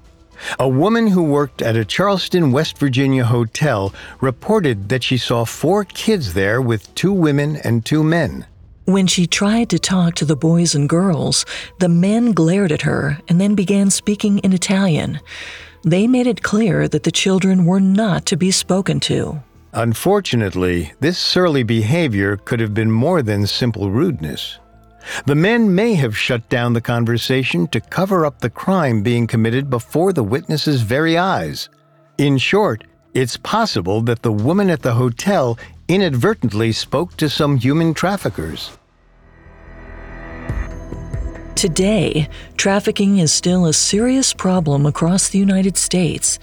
A 0.58 0.68
woman 0.68 1.08
who 1.08 1.24
worked 1.24 1.62
at 1.62 1.76
a 1.76 1.84
Charleston, 1.84 2.54
West 2.54 2.78
Virginia 2.78 3.26
hotel 3.26 3.94
reported 4.22 4.88
that 4.88 5.04
she 5.04 5.18
saw 5.18 5.44
four 5.44 5.84
kids 5.84 6.34
there 6.34 6.62
with 6.62 6.96
two 6.96 7.12
women 7.12 7.58
and 7.58 7.86
two 7.86 8.02
men. 8.02 8.46
When 8.86 9.08
she 9.08 9.28
tried 9.28 9.70
to 9.72 9.78
talk 9.78 10.16
to 10.16 10.26
the 10.26 10.38
boys 10.38 10.74
and 10.74 10.88
girls, 10.88 11.46
the 11.80 11.90
men 11.90 12.32
glared 12.32 12.72
at 12.72 12.84
her 12.84 13.20
and 13.28 13.42
then 13.42 13.56
began 13.56 13.90
speaking 13.90 14.40
in 14.40 14.54
Italian. 14.54 15.20
They 15.84 16.08
made 16.08 16.28
it 16.28 16.44
clear 16.44 16.88
that 16.88 17.04
the 17.04 17.12
children 17.12 17.66
were 17.66 17.82
not 17.82 18.26
to 18.28 18.38
be 18.38 18.52
spoken 18.52 19.00
to. 19.02 19.42
Unfortunately, 19.74 20.94
this 21.02 21.18
surly 21.18 21.64
behavior 21.64 22.38
could 22.38 22.60
have 22.62 22.74
been 22.74 22.92
more 22.92 23.22
than 23.22 23.46
simple 23.46 23.92
rudeness. 23.92 24.60
The 25.26 25.36
men 25.36 25.76
may 25.76 25.96
have 25.96 26.18
shut 26.18 26.48
down 26.48 26.72
the 26.72 26.80
conversation 26.80 27.68
to 27.68 27.82
cover 27.82 28.26
up 28.26 28.40
the 28.40 28.50
crime 28.50 29.04
being 29.04 29.28
committed 29.28 29.70
before 29.70 30.14
the 30.14 30.24
witness's 30.24 30.82
very 30.84 31.18
eyes. 31.18 31.70
In 32.18 32.38
short, 32.38 32.86
it's 33.14 33.36
possible 33.36 34.02
that 34.04 34.22
the 34.22 34.32
woman 34.32 34.70
at 34.70 34.82
the 34.82 34.94
hotel 34.94 35.60
inadvertently 35.90 36.72
spoke 36.72 37.18
to 37.18 37.30
some 37.30 37.58
human 37.58 37.94
traffickers. 37.94 38.72
Today, 41.56 42.28
trafficking 42.58 43.20
is 43.20 43.32
still 43.32 43.66
a 43.66 43.74
serious 43.74 44.34
problem 44.34 44.86
across 44.86 45.30
the 45.30 45.40
United 45.40 45.78
States. 45.78 46.40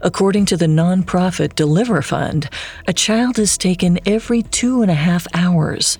According 0.00 0.46
to 0.46 0.56
the 0.56 0.66
nonprofit 0.66 1.54
Deliver 1.54 2.02
Fund, 2.02 2.48
a 2.86 2.92
child 2.92 3.38
is 3.38 3.56
taken 3.56 3.98
every 4.06 4.42
two 4.42 4.82
and 4.82 4.90
a 4.90 4.94
half 4.94 5.26
hours. 5.34 5.98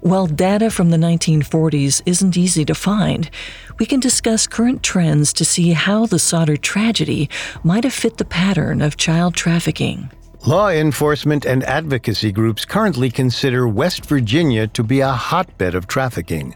While 0.00 0.26
data 0.26 0.68
from 0.70 0.90
the 0.90 0.96
1940s 0.96 2.02
isn't 2.04 2.36
easy 2.36 2.64
to 2.64 2.74
find, 2.74 3.30
we 3.78 3.86
can 3.86 4.00
discuss 4.00 4.46
current 4.46 4.82
trends 4.82 5.32
to 5.34 5.44
see 5.44 5.72
how 5.72 6.06
the 6.06 6.18
Sodder 6.18 6.56
tragedy 6.56 7.30
might 7.62 7.84
have 7.84 7.94
fit 7.94 8.18
the 8.18 8.24
pattern 8.24 8.82
of 8.82 8.96
child 8.96 9.34
trafficking. 9.34 10.10
Law 10.44 10.70
enforcement 10.70 11.46
and 11.46 11.62
advocacy 11.64 12.32
groups 12.32 12.64
currently 12.64 13.10
consider 13.10 13.68
West 13.68 14.06
Virginia 14.06 14.66
to 14.66 14.82
be 14.82 15.00
a 15.00 15.12
hotbed 15.12 15.76
of 15.76 15.86
trafficking. 15.86 16.54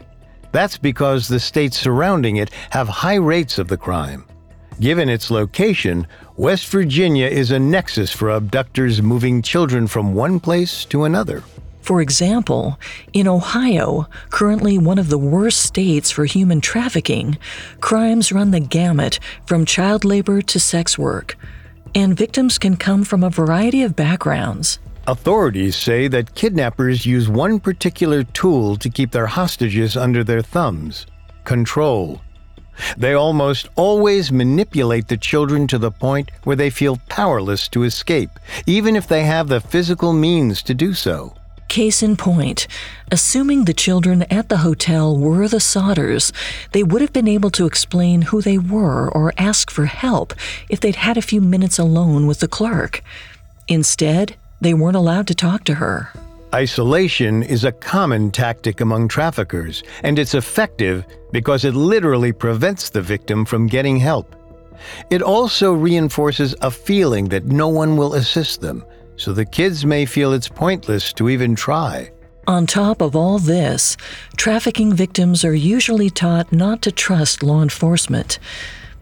That's 0.51 0.77
because 0.77 1.27
the 1.27 1.39
states 1.39 1.77
surrounding 1.77 2.37
it 2.37 2.51
have 2.69 2.87
high 2.87 3.15
rates 3.15 3.57
of 3.57 3.67
the 3.67 3.77
crime. 3.77 4.25
Given 4.79 5.09
its 5.09 5.31
location, 5.31 6.07
West 6.35 6.67
Virginia 6.67 7.25
is 7.25 7.51
a 7.51 7.59
nexus 7.59 8.11
for 8.11 8.29
abductors 8.29 9.01
moving 9.01 9.41
children 9.41 9.87
from 9.87 10.13
one 10.13 10.39
place 10.39 10.85
to 10.85 11.03
another. 11.03 11.43
For 11.81 12.01
example, 12.01 12.77
in 13.13 13.27
Ohio, 13.27 14.07
currently 14.29 14.77
one 14.77 14.99
of 14.99 15.09
the 15.09 15.17
worst 15.17 15.61
states 15.61 16.11
for 16.11 16.25
human 16.25 16.61
trafficking, 16.61 17.37
crimes 17.79 18.31
run 18.31 18.51
the 18.51 18.59
gamut 18.59 19.19
from 19.45 19.65
child 19.65 20.03
labor 20.03 20.41
to 20.41 20.59
sex 20.59 20.97
work, 20.97 21.37
and 21.95 22.15
victims 22.15 22.57
can 22.57 22.75
come 22.75 23.03
from 23.03 23.23
a 23.23 23.29
variety 23.29 23.83
of 23.83 23.95
backgrounds. 23.95 24.79
Authorities 25.09 25.77
say 25.77 26.09
that 26.09 26.35
kidnappers 26.35 27.05
use 27.05 27.29
one 27.29 27.61
particular 27.61 28.25
tool 28.25 28.75
to 28.75 28.89
keep 28.89 29.11
their 29.11 29.27
hostages 29.27 29.95
under 29.95 30.21
their 30.21 30.41
thumbs 30.41 31.05
control. 31.45 32.21
They 32.97 33.13
almost 33.13 33.69
always 33.77 34.33
manipulate 34.33 35.07
the 35.07 35.15
children 35.15 35.65
to 35.67 35.77
the 35.77 35.91
point 35.91 36.29
where 36.43 36.57
they 36.57 36.69
feel 36.69 36.99
powerless 37.07 37.69
to 37.69 37.83
escape, 37.83 38.31
even 38.65 38.97
if 38.97 39.07
they 39.07 39.23
have 39.23 39.47
the 39.47 39.61
physical 39.61 40.11
means 40.11 40.61
to 40.63 40.73
do 40.73 40.93
so. 40.93 41.33
Case 41.69 42.03
in 42.03 42.17
point, 42.17 42.67
assuming 43.09 43.63
the 43.63 43.73
children 43.73 44.23
at 44.23 44.49
the 44.49 44.57
hotel 44.57 45.17
were 45.17 45.47
the 45.47 45.57
Sodders, 45.57 46.33
they 46.73 46.83
would 46.83 47.01
have 47.01 47.13
been 47.13 47.29
able 47.29 47.51
to 47.51 47.65
explain 47.65 48.23
who 48.23 48.41
they 48.41 48.57
were 48.57 49.09
or 49.09 49.33
ask 49.37 49.71
for 49.71 49.85
help 49.85 50.33
if 50.67 50.81
they'd 50.81 50.97
had 50.97 51.15
a 51.15 51.21
few 51.21 51.39
minutes 51.39 51.79
alone 51.79 52.27
with 52.27 52.41
the 52.41 52.47
clerk. 52.49 53.01
Instead, 53.69 54.35
they 54.61 54.73
weren't 54.73 54.95
allowed 54.95 55.27
to 55.27 55.35
talk 55.35 55.63
to 55.65 55.75
her. 55.75 56.11
Isolation 56.53 57.43
is 57.43 57.65
a 57.65 57.71
common 57.73 58.31
tactic 58.31 58.79
among 58.79 59.09
traffickers, 59.09 59.83
and 60.03 60.17
it's 60.17 60.33
effective 60.33 61.05
because 61.31 61.65
it 61.65 61.75
literally 61.75 62.31
prevents 62.31 62.89
the 62.89 63.01
victim 63.01 63.45
from 63.45 63.67
getting 63.67 63.97
help. 63.97 64.35
It 65.09 65.21
also 65.21 65.73
reinforces 65.73 66.55
a 66.61 66.71
feeling 66.71 67.27
that 67.29 67.45
no 67.45 67.67
one 67.67 67.97
will 67.97 68.13
assist 68.13 68.61
them, 68.61 68.85
so 69.17 69.33
the 69.33 69.45
kids 69.45 69.85
may 69.85 70.05
feel 70.05 70.33
it's 70.33 70.47
pointless 70.47 71.11
to 71.13 71.29
even 71.29 71.55
try. 71.55 72.11
On 72.47 72.65
top 72.65 73.01
of 73.01 73.13
all 73.13 73.39
this, 73.39 73.97
trafficking 74.37 74.93
victims 74.93 75.43
are 75.43 75.53
usually 75.53 76.09
taught 76.09 76.53
not 76.53 76.81
to 76.83 76.93
trust 76.93 77.43
law 77.43 77.61
enforcement. 77.61 78.39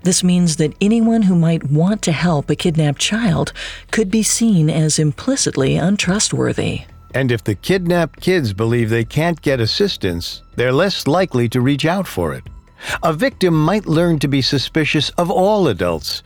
This 0.05 0.23
means 0.23 0.57
that 0.57 0.75
anyone 0.79 1.23
who 1.23 1.33
might 1.33 1.63
want 1.63 2.03
to 2.03 2.11
help 2.11 2.51
a 2.51 2.55
kidnapped 2.55 2.99
child 2.99 3.51
could 3.89 4.11
be 4.11 4.21
seen 4.21 4.69
as 4.69 4.99
implicitly 4.99 5.77
untrustworthy. 5.77 6.81
And 7.15 7.31
if 7.31 7.43
the 7.43 7.55
kidnapped 7.55 8.21
kids 8.21 8.53
believe 8.53 8.91
they 8.91 9.03
can't 9.03 9.41
get 9.41 9.59
assistance, 9.59 10.43
they're 10.57 10.71
less 10.71 11.07
likely 11.07 11.49
to 11.49 11.59
reach 11.59 11.87
out 11.87 12.05
for 12.05 12.35
it. 12.35 12.43
A 13.01 13.13
victim 13.13 13.55
might 13.55 13.87
learn 13.87 14.19
to 14.19 14.27
be 14.27 14.43
suspicious 14.43 15.09
of 15.17 15.31
all 15.31 15.67
adults, 15.67 16.21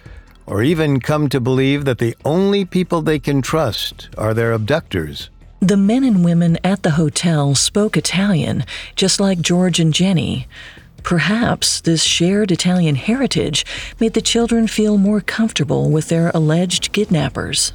or 0.45 0.61
even 0.61 0.99
come 0.99 1.29
to 1.29 1.39
believe 1.39 1.85
that 1.85 1.99
the 1.99 2.17
only 2.25 2.65
people 2.65 3.01
they 3.01 3.17
can 3.17 3.41
trust 3.41 4.09
are 4.17 4.33
their 4.33 4.51
abductors. 4.51 5.29
The 5.61 5.77
men 5.77 6.03
and 6.03 6.25
women 6.25 6.57
at 6.65 6.83
the 6.83 6.91
hotel 6.91 7.55
spoke 7.55 7.95
Italian, 7.95 8.65
just 8.97 9.21
like 9.21 9.39
George 9.39 9.79
and 9.79 9.93
Jenny. 9.93 10.49
Perhaps 11.03 11.81
this 11.81 12.03
shared 12.03 12.51
Italian 12.51 12.95
heritage 12.95 13.65
made 13.99 14.13
the 14.13 14.21
children 14.21 14.67
feel 14.67 14.97
more 14.97 15.21
comfortable 15.21 15.89
with 15.89 16.09
their 16.09 16.31
alleged 16.33 16.91
kidnappers. 16.91 17.73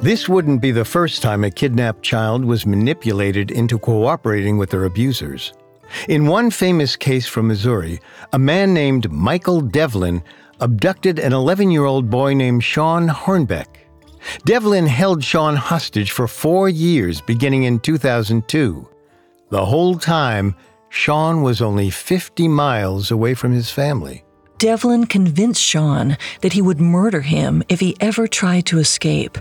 This 0.00 0.28
wouldn't 0.28 0.60
be 0.60 0.72
the 0.72 0.84
first 0.84 1.22
time 1.22 1.42
a 1.42 1.50
kidnapped 1.50 2.02
child 2.02 2.44
was 2.44 2.66
manipulated 2.66 3.50
into 3.50 3.78
cooperating 3.78 4.58
with 4.58 4.70
their 4.70 4.84
abusers. 4.84 5.52
In 6.08 6.26
one 6.26 6.50
famous 6.50 6.96
case 6.96 7.26
from 7.26 7.48
Missouri, 7.48 8.00
a 8.32 8.38
man 8.38 8.74
named 8.74 9.10
Michael 9.10 9.60
Devlin 9.60 10.22
abducted 10.60 11.18
an 11.18 11.32
11 11.32 11.70
year 11.70 11.84
old 11.84 12.10
boy 12.10 12.34
named 12.34 12.62
Shawn 12.62 13.08
Hornbeck. 13.08 13.66
Devlin 14.44 14.86
held 14.86 15.22
Shawn 15.24 15.56
hostage 15.56 16.10
for 16.10 16.28
four 16.28 16.68
years 16.68 17.20
beginning 17.20 17.64
in 17.64 17.78
2002. 17.80 18.88
The 19.50 19.64
whole 19.64 19.96
time, 19.96 20.56
Shawn 20.96 21.42
was 21.42 21.60
only 21.60 21.90
50 21.90 22.48
miles 22.48 23.10
away 23.10 23.34
from 23.34 23.52
his 23.52 23.70
family. 23.70 24.24
Devlin 24.56 25.04
convinced 25.04 25.60
Shawn 25.60 26.16
that 26.40 26.54
he 26.54 26.62
would 26.62 26.80
murder 26.80 27.20
him 27.20 27.62
if 27.68 27.80
he 27.80 27.94
ever 28.00 28.26
tried 28.26 28.64
to 28.66 28.78
escape. 28.78 29.36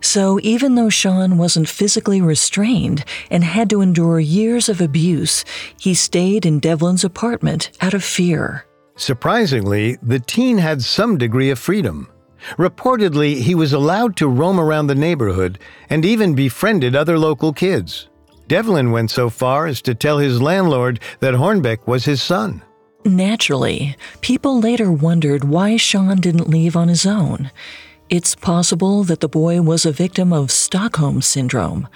So, 0.00 0.38
even 0.42 0.76
though 0.76 0.88
Shawn 0.88 1.36
wasn't 1.36 1.68
physically 1.68 2.20
restrained 2.20 3.04
and 3.28 3.42
had 3.42 3.68
to 3.70 3.80
endure 3.80 4.20
years 4.20 4.68
of 4.68 4.80
abuse, 4.80 5.44
he 5.80 5.94
stayed 5.94 6.46
in 6.46 6.60
Devlin's 6.60 7.04
apartment 7.04 7.70
out 7.80 7.92
of 7.92 8.04
fear. 8.04 8.64
Surprisingly, 8.94 9.98
the 10.00 10.20
teen 10.20 10.58
had 10.58 10.80
some 10.80 11.18
degree 11.18 11.50
of 11.50 11.58
freedom. 11.58 12.08
Reportedly, 12.56 13.40
he 13.40 13.56
was 13.56 13.72
allowed 13.72 14.16
to 14.18 14.28
roam 14.28 14.60
around 14.60 14.86
the 14.86 14.94
neighborhood 14.94 15.58
and 15.90 16.04
even 16.04 16.36
befriended 16.36 16.94
other 16.94 17.18
local 17.18 17.52
kids. 17.52 18.08
Devlin 18.48 18.90
went 18.90 19.10
so 19.10 19.30
far 19.30 19.66
as 19.66 19.80
to 19.82 19.94
tell 19.94 20.18
his 20.18 20.42
landlord 20.42 21.00
that 21.20 21.34
Hornbeck 21.34 21.86
was 21.86 22.04
his 22.04 22.22
son. 22.22 22.62
Naturally, 23.04 23.96
people 24.20 24.60
later 24.60 24.90
wondered 24.90 25.44
why 25.44 25.76
Shawn 25.76 26.20
didn't 26.20 26.48
leave 26.48 26.76
on 26.76 26.88
his 26.88 27.04
own. 27.04 27.50
It's 28.08 28.34
possible 28.34 29.04
that 29.04 29.20
the 29.20 29.28
boy 29.28 29.62
was 29.62 29.84
a 29.86 29.92
victim 29.92 30.32
of 30.32 30.50
Stockholm 30.50 31.22
Syndrome. 31.22 31.88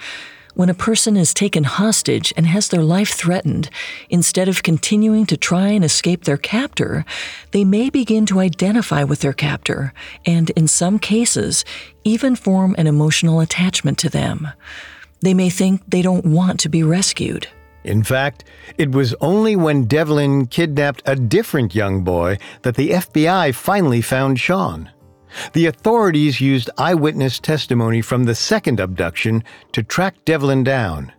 When 0.55 0.69
a 0.69 0.73
person 0.73 1.15
is 1.15 1.33
taken 1.33 1.63
hostage 1.63 2.33
and 2.35 2.45
has 2.47 2.67
their 2.67 2.81
life 2.81 3.11
threatened, 3.11 3.69
instead 4.09 4.49
of 4.49 4.63
continuing 4.63 5.25
to 5.27 5.37
try 5.37 5.67
and 5.69 5.85
escape 5.85 6.25
their 6.25 6.37
captor, 6.37 7.05
they 7.51 7.63
may 7.63 7.89
begin 7.89 8.25
to 8.25 8.39
identify 8.39 9.03
with 9.03 9.21
their 9.21 9.33
captor 9.33 9.93
and, 10.25 10.49
in 10.51 10.67
some 10.67 10.99
cases, 10.99 11.63
even 12.03 12.35
form 12.35 12.75
an 12.77 12.87
emotional 12.87 13.39
attachment 13.39 13.97
to 13.99 14.09
them. 14.09 14.49
They 15.21 15.33
may 15.33 15.49
think 15.49 15.81
they 15.87 16.01
don't 16.01 16.25
want 16.25 16.59
to 16.61 16.69
be 16.69 16.83
rescued. 16.83 17.47
In 17.83 18.03
fact, 18.03 18.43
it 18.77 18.91
was 18.91 19.15
only 19.21 19.55
when 19.55 19.85
Devlin 19.85 20.47
kidnapped 20.47 21.01
a 21.05 21.15
different 21.15 21.73
young 21.73 22.03
boy 22.03 22.37
that 22.63 22.75
the 22.75 22.91
FBI 22.91 23.55
finally 23.55 24.01
found 24.01 24.39
Shawn. 24.39 24.91
The 25.53 25.67
authorities 25.67 26.41
used 26.41 26.69
eyewitness 26.77 27.39
testimony 27.39 28.01
from 28.01 28.23
the 28.23 28.35
second 28.35 28.79
abduction 28.79 29.43
to 29.73 29.83
track 29.83 30.15
Devlin 30.25 30.63
down. 30.63 31.13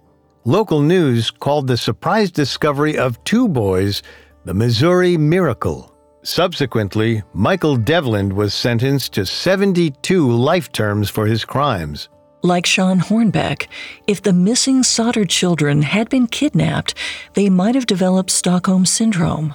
Local 0.44 0.80
news 0.80 1.30
called 1.30 1.66
the 1.66 1.76
surprise 1.76 2.30
discovery 2.30 2.96
of 2.96 3.22
two 3.24 3.48
boys 3.48 4.02
the 4.44 4.54
Missouri 4.54 5.18
Miracle. 5.18 5.94
Subsequently, 6.22 7.22
Michael 7.34 7.76
Devlin 7.76 8.34
was 8.34 8.54
sentenced 8.54 9.12
to 9.14 9.26
72 9.26 10.30
life 10.30 10.72
terms 10.72 11.10
for 11.10 11.26
his 11.26 11.44
crimes. 11.44 12.08
Like 12.42 12.64
Shawn 12.64 13.00
Hornbeck, 13.00 13.66
if 14.06 14.22
the 14.22 14.32
missing 14.32 14.82
Sodder 14.82 15.26
children 15.26 15.82
had 15.82 16.08
been 16.08 16.26
kidnapped, 16.26 16.94
they 17.34 17.50
might 17.50 17.74
have 17.74 17.84
developed 17.84 18.30
Stockholm 18.30 18.86
Syndrome. 18.86 19.54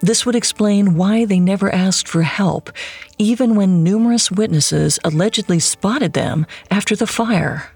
This 0.00 0.26
would 0.26 0.34
explain 0.34 0.96
why 0.96 1.24
they 1.24 1.38
never 1.38 1.72
asked 1.72 2.08
for 2.08 2.22
help, 2.22 2.70
even 3.18 3.54
when 3.54 3.84
numerous 3.84 4.32
witnesses 4.32 4.98
allegedly 5.04 5.60
spotted 5.60 6.12
them 6.12 6.44
after 6.72 6.96
the 6.96 7.06
fire. 7.06 7.70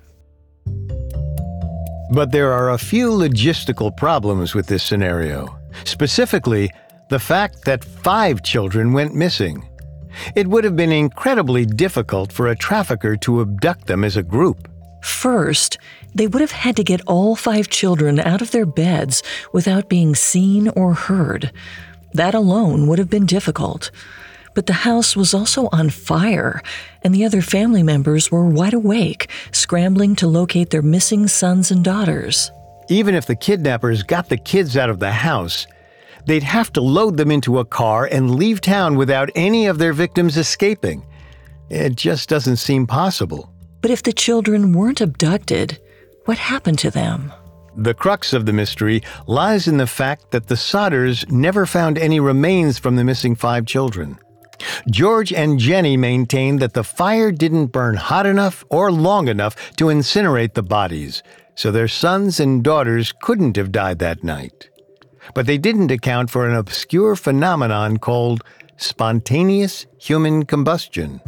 But 2.13 2.33
there 2.33 2.53
are 2.53 2.71
a 2.71 2.79
few 2.79 3.11
logistical 3.11 3.97
problems 3.97 4.55
with 4.55 4.67
this 4.67 4.83
scenario, 4.83 5.57
specifically, 5.85 6.69
the 7.11 7.21
fact 7.21 7.65
that 7.65 7.85
five 7.85 8.43
children 8.43 8.93
went 8.93 9.15
missing. 9.15 9.69
It 10.35 10.47
would 10.47 10.65
have 10.65 10.77
been 10.77 10.93
incredibly 10.93 11.67
difficult 11.67 12.33
for 12.33 12.49
a 12.49 12.57
trafficker 12.57 13.17
to 13.19 13.41
abduct 13.41 13.87
them 13.87 14.05
as 14.05 14.17
a 14.17 14.23
group. 14.23 14.69
First, 15.03 15.79
they 16.15 16.27
would 16.27 16.41
have 16.41 16.53
had 16.53 16.77
to 16.77 16.85
get 16.85 17.01
all 17.07 17.35
five 17.35 17.69
children 17.69 18.21
out 18.21 18.41
of 18.41 18.51
their 18.53 18.67
beds 18.67 19.23
without 19.53 19.89
being 19.89 20.15
seen 20.15 20.69
or 20.71 20.95
heard. 20.95 21.53
That 22.13 22.35
alone 22.35 22.87
would 22.87 22.99
have 22.99 23.11
been 23.11 23.27
difficult. 23.27 23.91
But 24.55 24.67
the 24.67 24.85
house 24.85 25.17
was 25.17 25.33
also 25.33 25.69
on 25.73 25.89
fire, 25.89 26.63
and 27.03 27.15
the 27.15 27.25
other 27.25 27.41
family 27.41 27.83
members 27.83 28.31
were 28.31 28.45
wide 28.45 28.75
awake, 28.75 29.31
scrambling 29.51 30.15
to 30.17 30.27
locate 30.27 30.71
their 30.71 30.83
missing 30.83 31.27
sons 31.27 31.71
and 31.71 31.83
daughters. 31.83 32.53
Even 32.89 33.15
if 33.15 33.27
the 33.27 33.37
kidnappers 33.37 34.03
got 34.03 34.29
the 34.29 34.37
kids 34.37 34.77
out 34.77 34.91
of 34.91 34.99
the 34.99 35.13
house, 35.13 35.67
they'd 36.27 36.43
have 36.43 36.73
to 36.73 36.81
load 36.81 37.17
them 37.17 37.31
into 37.31 37.59
a 37.59 37.65
car 37.65 38.07
and 38.07 38.37
leave 38.37 38.61
town 38.61 38.97
without 38.97 39.31
any 39.35 39.67
of 39.67 39.79
their 39.79 39.93
victims 39.93 40.37
escaping. 40.37 41.05
It 41.71 41.97
just 41.97 42.29
doesn't 42.29 42.57
seem 42.57 42.87
possible. 42.87 43.53
But 43.81 43.91
if 43.91 44.03
the 44.03 44.13
children 44.13 44.73
weren't 44.73 45.01
abducted, 45.01 45.81
what 46.27 46.39
happened 46.39 46.79
to 46.81 46.91
them? 46.91 47.33
The 47.77 47.95
crux 47.95 48.33
of 48.33 48.45
the 48.45 48.53
mystery 48.53 49.03
lies 49.27 49.67
in 49.67 49.79
the 49.79 49.87
fact 49.87 50.31
that 50.31 50.47
the 50.47 50.55
Sodders 50.55 51.31
never 51.31 51.65
found 51.65 51.97
any 51.97 52.21
remains 52.21 52.79
from 52.79 52.97
the 52.97 53.05
missing 53.05 53.35
five 53.35 53.65
children. 53.65 54.19
George 54.91 55.33
and 55.33 55.59
Jenny 55.59 55.97
maintained 55.97 56.61
that 56.61 56.75
the 56.75 56.85
fire 56.85 57.33
didn't 57.33 57.67
burn 57.67 57.97
hot 57.97 58.27
enough 58.27 58.65
or 58.69 58.93
long 58.93 59.29
enough 59.29 59.75
to 59.77 59.87
incinerate 59.87 60.55
the 60.55 60.63
bodies, 60.63 61.23
so 61.55 61.73
their 61.73 61.89
sons 61.89 62.39
and 62.39 62.63
daughters 62.63 63.13
couldn't 63.23 63.57
have 63.57 63.73
died 63.73 63.99
that 63.99 64.23
night. 64.23 64.69
But 65.35 65.47
they 65.47 65.59
didn't 65.59 65.91
account 65.91 66.31
for 66.31 66.49
an 66.49 66.55
obscure 66.55 67.17
phenomenon 67.17 67.99
called 67.99 68.43
spontaneous 68.77 69.87
human 69.99 70.45
combustion. 70.45 71.21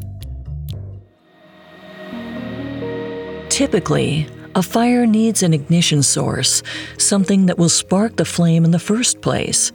Typically, 3.48 4.26
a 4.56 4.62
fire 4.62 5.06
needs 5.06 5.42
an 5.42 5.54
ignition 5.54 6.02
source, 6.02 6.62
something 6.98 7.46
that 7.46 7.58
will 7.58 7.68
spark 7.68 8.16
the 8.16 8.24
flame 8.24 8.64
in 8.64 8.72
the 8.72 8.78
first 8.78 9.20
place. 9.20 9.72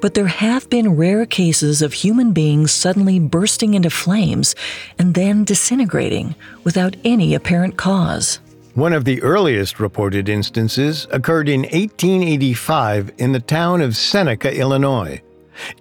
But 0.00 0.14
there 0.14 0.26
have 0.26 0.68
been 0.68 0.96
rare 0.96 1.24
cases 1.24 1.80
of 1.80 1.92
human 1.92 2.32
beings 2.32 2.72
suddenly 2.72 3.18
bursting 3.18 3.74
into 3.74 3.90
flames 3.90 4.54
and 4.98 5.14
then 5.14 5.44
disintegrating 5.44 6.34
without 6.64 6.96
any 7.04 7.34
apparent 7.34 7.78
cause. 7.78 8.38
One 8.76 8.92
of 8.92 9.06
the 9.06 9.22
earliest 9.22 9.80
reported 9.80 10.28
instances 10.28 11.06
occurred 11.10 11.48
in 11.48 11.62
1885 11.62 13.10
in 13.16 13.32
the 13.32 13.40
town 13.40 13.80
of 13.80 13.96
Seneca, 13.96 14.54
Illinois. 14.54 15.22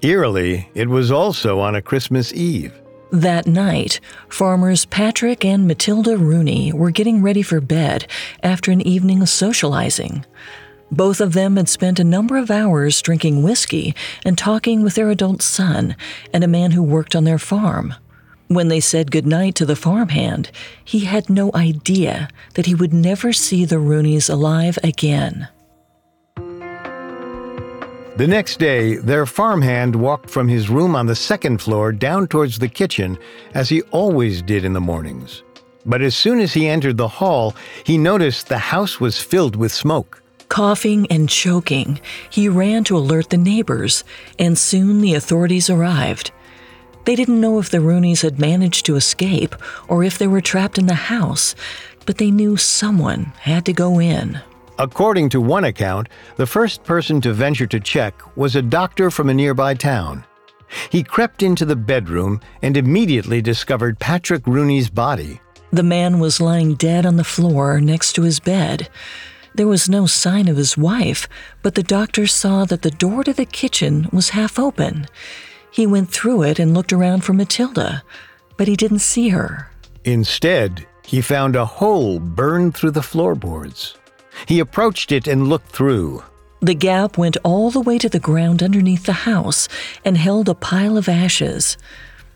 Eerily, 0.02 0.70
it 0.74 0.88
was 0.88 1.12
also 1.12 1.60
on 1.60 1.76
a 1.76 1.82
Christmas 1.82 2.32
Eve. 2.32 2.74
That 3.12 3.48
night, 3.48 4.00
farmers 4.30 4.86
Patrick 4.86 5.44
and 5.44 5.68
Matilda 5.68 6.18
Rooney 6.18 6.72
were 6.72 6.90
getting 6.90 7.22
ready 7.22 7.42
for 7.42 7.60
bed 7.60 8.08
after 8.42 8.72
an 8.72 8.80
evening 8.80 9.22
of 9.22 9.28
socializing. 9.28 10.26
Both 10.90 11.20
of 11.20 11.34
them 11.34 11.58
had 11.58 11.68
spent 11.68 12.00
a 12.00 12.06
number 12.06 12.38
of 12.38 12.50
hours 12.50 13.02
drinking 13.02 13.44
whiskey 13.44 13.94
and 14.24 14.38
talking 14.38 14.84
with 14.84 14.96
their 14.96 15.10
adult 15.10 15.42
son 15.42 15.98
and 16.32 16.46
a 16.46 16.48
man 16.48 16.72
who 16.72 16.82
worked 16.82 17.14
on 17.14 17.26
their 17.26 17.40
farm. 17.40 17.94
When 18.48 18.68
they 18.68 18.80
said 18.80 19.12
goodnight 19.12 19.56
to 19.56 19.66
the 19.66 19.76
farmhand, 19.76 20.52
he 20.84 21.00
had 21.00 21.30
no 21.30 21.52
idea 21.56 22.30
that 22.54 22.68
he 22.68 22.76
would 22.76 22.94
never 22.94 23.34
see 23.34 23.66
the 23.66 23.80
Rooneys 23.80 24.30
alive 24.30 24.78
again. 24.84 25.48
The 28.18 28.28
next 28.28 28.60
day, 28.60 28.96
their 28.96 29.26
farmhand 29.26 29.96
walked 29.96 30.30
from 30.30 30.48
his 30.48 30.70
room 30.70 30.96
on 30.96 31.06
the 31.06 31.16
second 31.16 31.62
floor 31.62 31.92
down 31.92 32.28
towards 32.28 32.60
the 32.60 32.70
kitchen, 32.70 33.18
as 33.54 33.68
he 33.68 33.82
always 33.92 34.42
did 34.42 34.64
in 34.64 34.74
the 34.74 34.80
mornings. 34.80 35.44
But 35.86 36.02
as 36.02 36.16
soon 36.16 36.40
as 36.40 36.54
he 36.54 36.68
entered 36.68 36.98
the 36.98 37.08
hall, 37.08 37.56
he 37.84 37.98
noticed 37.98 38.48
the 38.48 38.58
house 38.58 39.00
was 39.00 39.22
filled 39.22 39.56
with 39.56 39.72
smoke. 39.72 40.22
Coughing 40.48 41.08
and 41.10 41.28
choking, 41.28 42.00
he 42.30 42.48
ran 42.48 42.84
to 42.86 42.96
alert 42.98 43.32
the 43.32 43.38
neighbors, 43.38 44.04
and 44.40 44.58
soon 44.58 45.02
the 45.02 45.16
authorities 45.16 45.70
arrived. 45.70 46.32
They 47.06 47.16
didn't 47.16 47.42
know 47.42 47.60
if 47.60 47.70
the 47.70 47.78
Rooneys 47.78 48.22
had 48.22 48.40
managed 48.40 48.86
to 48.88 48.96
escape 48.96 49.56
or 49.88 50.04
if 50.04 50.18
they 50.18 50.28
were 50.28 50.42
trapped 50.42 50.78
in 50.78 50.88
the 50.88 50.96
house, 50.96 51.56
but 52.06 52.18
they 52.18 52.32
knew 52.32 52.58
someone 52.58 53.32
had 53.40 53.66
to 53.66 53.74
go 53.74 54.00
in. 54.00 54.40
According 54.78 55.30
to 55.30 55.40
one 55.40 55.64
account, 55.64 56.10
the 56.36 56.46
first 56.48 56.84
person 56.84 57.22
to 57.22 57.32
venture 57.32 57.68
to 57.68 57.80
check 57.80 58.22
was 58.36 58.56
a 58.56 58.62
doctor 58.62 59.10
from 59.10 59.30
a 59.30 59.34
nearby 59.34 59.74
town. 59.74 60.26
He 60.90 61.04
crept 61.04 61.44
into 61.44 61.64
the 61.64 61.76
bedroom 61.76 62.42
and 62.62 62.76
immediately 62.76 63.42
discovered 63.42 64.00
Patrick 64.00 64.46
Rooney's 64.46 64.90
body. 64.90 65.40
The 65.72 65.84
man 65.84 66.20
was 66.20 66.42
lying 66.42 66.76
dead 66.76 67.06
on 67.06 67.16
the 67.16 67.24
floor 67.24 67.80
next 67.80 68.14
to 68.14 68.24
his 68.24 68.40
bed. 68.40 68.90
There 69.54 69.68
was 69.68 69.88
no 69.88 70.06
sign 70.06 70.48
of 70.50 70.58
his 70.58 70.78
wife, 70.78 71.30
but 71.62 71.76
the 71.76 71.84
doctor 71.84 72.28
saw 72.28 72.66
that 72.66 72.82
the 72.82 72.92
door 72.92 73.24
to 73.24 73.32
the 73.32 73.46
kitchen 73.46 74.10
was 74.12 74.30
half 74.30 74.60
open. 74.60 75.08
He 75.76 75.86
went 75.86 76.10
through 76.10 76.44
it 76.44 76.58
and 76.58 76.74
looked 76.74 76.94
around 76.94 77.26
for 77.26 77.34
Matilda, 77.34 78.02
but 78.56 78.70
he 78.70 78.78
didn't 78.78 79.00
see 79.00 79.28
her. 79.28 79.70
Instead, 80.06 80.86
he 81.06 81.20
found 81.20 81.58
a 81.58 81.66
hole 81.66 82.18
burned 82.18 82.78
through 82.78 82.92
the 82.92 83.04
floorboards. 83.04 83.98
He 84.48 84.62
approached 84.62 85.12
it 85.12 85.28
and 85.28 85.50
looked 85.50 85.68
through. 85.68 86.24
The 86.62 86.76
gap 86.76 87.18
went 87.18 87.36
all 87.44 87.72
the 87.72 87.82
way 87.82 87.98
to 87.98 88.08
the 88.08 88.22
ground 88.22 88.64
underneath 88.64 89.04
the 89.04 89.28
house 89.28 89.68
and 90.06 90.16
held 90.16 90.48
a 90.48 90.56
pile 90.56 90.98
of 90.98 91.10
ashes. 91.10 91.78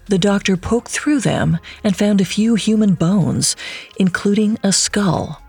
The 0.08 0.19
doctor 0.19 0.58
poked 0.58 0.89
through 0.89 1.21
them 1.21 1.60
and 1.82 1.95
found 1.95 2.19
a 2.19 2.25
few 2.25 2.56
human 2.56 2.93
bones, 2.93 3.56
including 3.97 4.58
a 4.65 4.73
skull. 4.73 5.41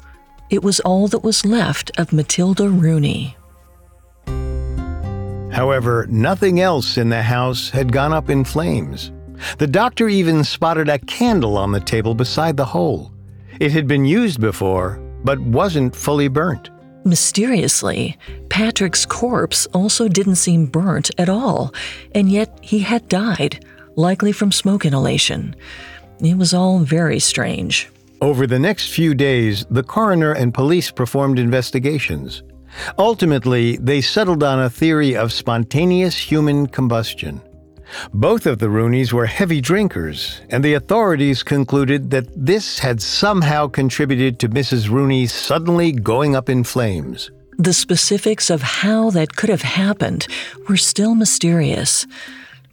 It 0.48 0.62
was 0.62 0.78
all 0.78 1.08
that 1.08 1.24
was 1.24 1.44
left 1.44 1.90
of 1.98 2.12
Matilda 2.12 2.68
Rooney. 2.68 3.36
However, 5.50 6.06
nothing 6.08 6.60
else 6.60 6.96
in 6.96 7.08
the 7.08 7.22
house 7.22 7.70
had 7.70 7.92
gone 7.92 8.12
up 8.12 8.30
in 8.30 8.44
flames. 8.44 9.12
The 9.58 9.66
doctor 9.66 10.08
even 10.08 10.44
spotted 10.44 10.88
a 10.88 10.98
candle 10.98 11.56
on 11.56 11.72
the 11.72 11.80
table 11.80 12.14
beside 12.14 12.56
the 12.56 12.64
hole. 12.64 13.12
It 13.58 13.72
had 13.72 13.86
been 13.86 14.04
used 14.04 14.40
before, 14.40 15.00
but 15.24 15.40
wasn't 15.40 15.96
fully 15.96 16.28
burnt. 16.28 16.70
Mysteriously, 17.04 18.18
Patrick's 18.50 19.06
corpse 19.06 19.66
also 19.72 20.06
didn't 20.08 20.36
seem 20.36 20.66
burnt 20.66 21.10
at 21.18 21.30
all, 21.30 21.72
and 22.14 22.30
yet 22.30 22.58
he 22.62 22.80
had 22.80 23.08
died, 23.08 23.64
likely 23.96 24.32
from 24.32 24.52
smoke 24.52 24.84
inhalation. 24.84 25.56
It 26.22 26.36
was 26.36 26.52
all 26.52 26.80
very 26.80 27.18
strange. 27.18 27.88
Over 28.20 28.46
the 28.46 28.58
next 28.58 28.90
few 28.90 29.14
days, 29.14 29.64
the 29.70 29.82
coroner 29.82 30.32
and 30.32 30.52
police 30.52 30.90
performed 30.90 31.38
investigations. 31.38 32.42
Ultimately, 32.98 33.76
they 33.76 34.00
settled 34.00 34.42
on 34.42 34.60
a 34.60 34.70
theory 34.70 35.16
of 35.16 35.32
spontaneous 35.32 36.16
human 36.16 36.66
combustion. 36.66 37.40
Both 38.14 38.46
of 38.46 38.58
the 38.58 38.68
Rooneys 38.68 39.12
were 39.12 39.26
heavy 39.26 39.60
drinkers, 39.60 40.40
and 40.48 40.64
the 40.64 40.74
authorities 40.74 41.42
concluded 41.42 42.10
that 42.10 42.28
this 42.36 42.78
had 42.78 43.02
somehow 43.02 43.66
contributed 43.66 44.38
to 44.38 44.48
Mrs. 44.48 44.88
Rooney 44.88 45.26
suddenly 45.26 45.92
going 45.92 46.36
up 46.36 46.48
in 46.48 46.64
flames. 46.64 47.30
The 47.58 47.74
specifics 47.74 48.48
of 48.48 48.62
how 48.62 49.10
that 49.10 49.36
could 49.36 49.50
have 49.50 49.62
happened 49.62 50.26
were 50.68 50.76
still 50.76 51.14
mysterious. 51.14 52.06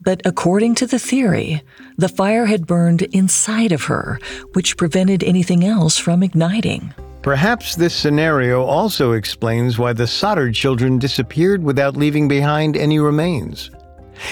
But 0.02 0.22
according 0.24 0.76
to 0.76 0.88
the 0.88 1.00
theory, 1.00 1.64
the 1.98 2.08
fire 2.08 2.46
had 2.46 2.68
burned 2.68 3.02
inside 3.02 3.72
of 3.72 3.86
her, 3.86 4.20
which 4.54 4.78
prevented 4.78 5.24
anything 5.24 5.66
else 5.66 5.98
from 5.98 6.24
igniting. 6.24 6.94
Perhaps 7.28 7.76
this 7.76 7.94
scenario 7.94 8.64
also 8.64 9.12
explains 9.12 9.78
why 9.78 9.92
the 9.92 10.08
Sodder 10.08 10.50
children 10.50 10.98
disappeared 10.98 11.62
without 11.62 11.98
leaving 11.98 12.30
behind 12.30 12.78
any 12.78 13.00
remains. 13.00 13.70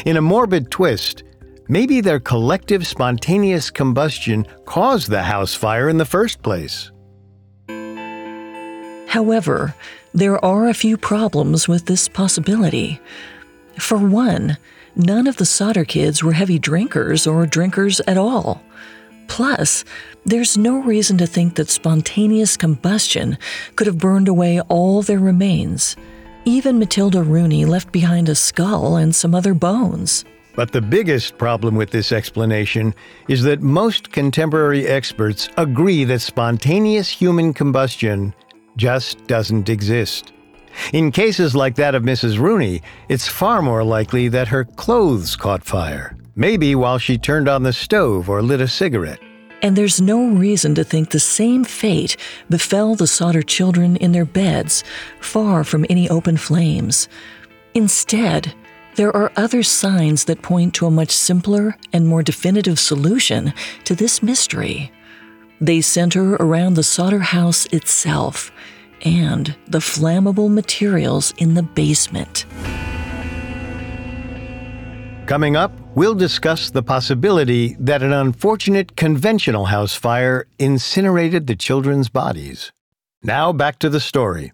In 0.05 0.15
a 0.15 0.21
morbid 0.21 0.71
twist, 0.71 1.23
maybe 1.67 1.99
their 1.99 2.21
collective 2.21 2.87
spontaneous 2.87 3.69
combustion 3.69 4.47
caused 4.65 5.09
the 5.09 5.23
house 5.23 5.53
fire 5.53 5.89
in 5.89 5.97
the 5.97 6.05
first 6.05 6.41
place. 6.41 6.89
However, 9.09 9.75
there 10.13 10.43
are 10.45 10.69
a 10.69 10.73
few 10.73 10.95
problems 10.95 11.67
with 11.67 11.87
this 11.87 12.07
possibility. 12.07 13.01
For 13.77 13.97
one, 13.97 14.55
none 14.95 15.27
of 15.27 15.35
the 15.35 15.45
Sodder 15.45 15.83
kids 15.83 16.23
were 16.23 16.31
heavy 16.31 16.59
drinkers 16.59 17.27
or 17.27 17.45
drinkers 17.45 17.99
at 18.07 18.15
all. 18.17 18.63
Plus, 19.27 19.83
there's 20.25 20.57
no 20.57 20.81
reason 20.81 21.17
to 21.17 21.27
think 21.27 21.55
that 21.55 21.69
spontaneous 21.69 22.57
combustion 22.57 23.37
could 23.75 23.87
have 23.87 23.97
burned 23.97 24.27
away 24.27 24.61
all 24.61 25.01
their 25.01 25.19
remains. 25.19 25.95
Even 26.45 26.79
Matilda 26.79 27.23
Rooney 27.23 27.65
left 27.65 27.91
behind 27.91 28.29
a 28.29 28.35
skull 28.35 28.97
and 28.97 29.15
some 29.15 29.33
other 29.33 29.53
bones. 29.53 30.25
But 30.55 30.71
the 30.71 30.81
biggest 30.81 31.37
problem 31.37 31.75
with 31.75 31.91
this 31.91 32.11
explanation 32.11 32.93
is 33.27 33.43
that 33.43 33.61
most 33.61 34.11
contemporary 34.11 34.87
experts 34.87 35.49
agree 35.57 36.05
that 36.05 36.21
spontaneous 36.21 37.09
human 37.09 37.53
combustion 37.53 38.33
just 38.77 39.25
doesn't 39.27 39.69
exist. 39.69 40.31
In 40.93 41.11
cases 41.11 41.55
like 41.55 41.75
that 41.75 41.95
of 41.95 42.03
Mrs. 42.03 42.37
Rooney, 42.37 42.81
it's 43.09 43.27
far 43.27 43.61
more 43.61 43.83
likely 43.83 44.27
that 44.29 44.47
her 44.49 44.63
clothes 44.65 45.35
caught 45.35 45.63
fire, 45.63 46.17
maybe 46.35 46.75
while 46.75 46.97
she 46.97 47.17
turned 47.17 47.47
on 47.47 47.63
the 47.63 47.73
stove 47.73 48.29
or 48.29 48.41
lit 48.41 48.61
a 48.61 48.67
cigarette. 48.67 49.19
And 49.61 49.75
there's 49.75 50.01
no 50.01 50.27
reason 50.27 50.75
to 50.75 50.83
think 50.83 51.09
the 51.09 51.19
same 51.19 51.63
fate 51.63 52.17
befell 52.49 52.95
the 52.95 53.07
Sodder 53.07 53.41
children 53.41 53.95
in 53.95 54.11
their 54.11 54.25
beds, 54.25 54.83
far 55.19 55.63
from 55.63 55.85
any 55.89 56.09
open 56.09 56.37
flames. 56.37 57.07
Instead, 57.73 58.53
there 58.95 59.15
are 59.15 59.31
other 59.35 59.63
signs 59.63 60.25
that 60.25 60.41
point 60.41 60.73
to 60.75 60.85
a 60.85 60.91
much 60.91 61.11
simpler 61.11 61.77
and 61.91 62.07
more 62.07 62.23
definitive 62.23 62.79
solution 62.79 63.53
to 63.83 63.95
this 63.95 64.21
mystery. 64.21 64.91
They 65.59 65.81
center 65.81 66.35
around 66.35 66.75
the 66.75 66.83
Sodder 66.83 67.19
house 67.19 67.65
itself 67.67 68.51
and 69.01 69.55
the 69.67 69.79
flammable 69.79 70.49
materials 70.49 71.33
in 71.37 71.55
the 71.55 71.63
basement. 71.63 72.45
Coming 75.25 75.55
up, 75.55 75.71
we'll 75.95 76.13
discuss 76.13 76.69
the 76.69 76.83
possibility 76.83 77.75
that 77.79 78.03
an 78.03 78.13
unfortunate 78.13 78.95
conventional 78.95 79.65
house 79.65 79.95
fire 79.95 80.45
incinerated 80.59 81.47
the 81.47 81.55
children's 81.55 82.09
bodies. 82.09 82.71
Now 83.23 83.51
back 83.51 83.79
to 83.79 83.89
the 83.89 83.99
story. 83.99 84.53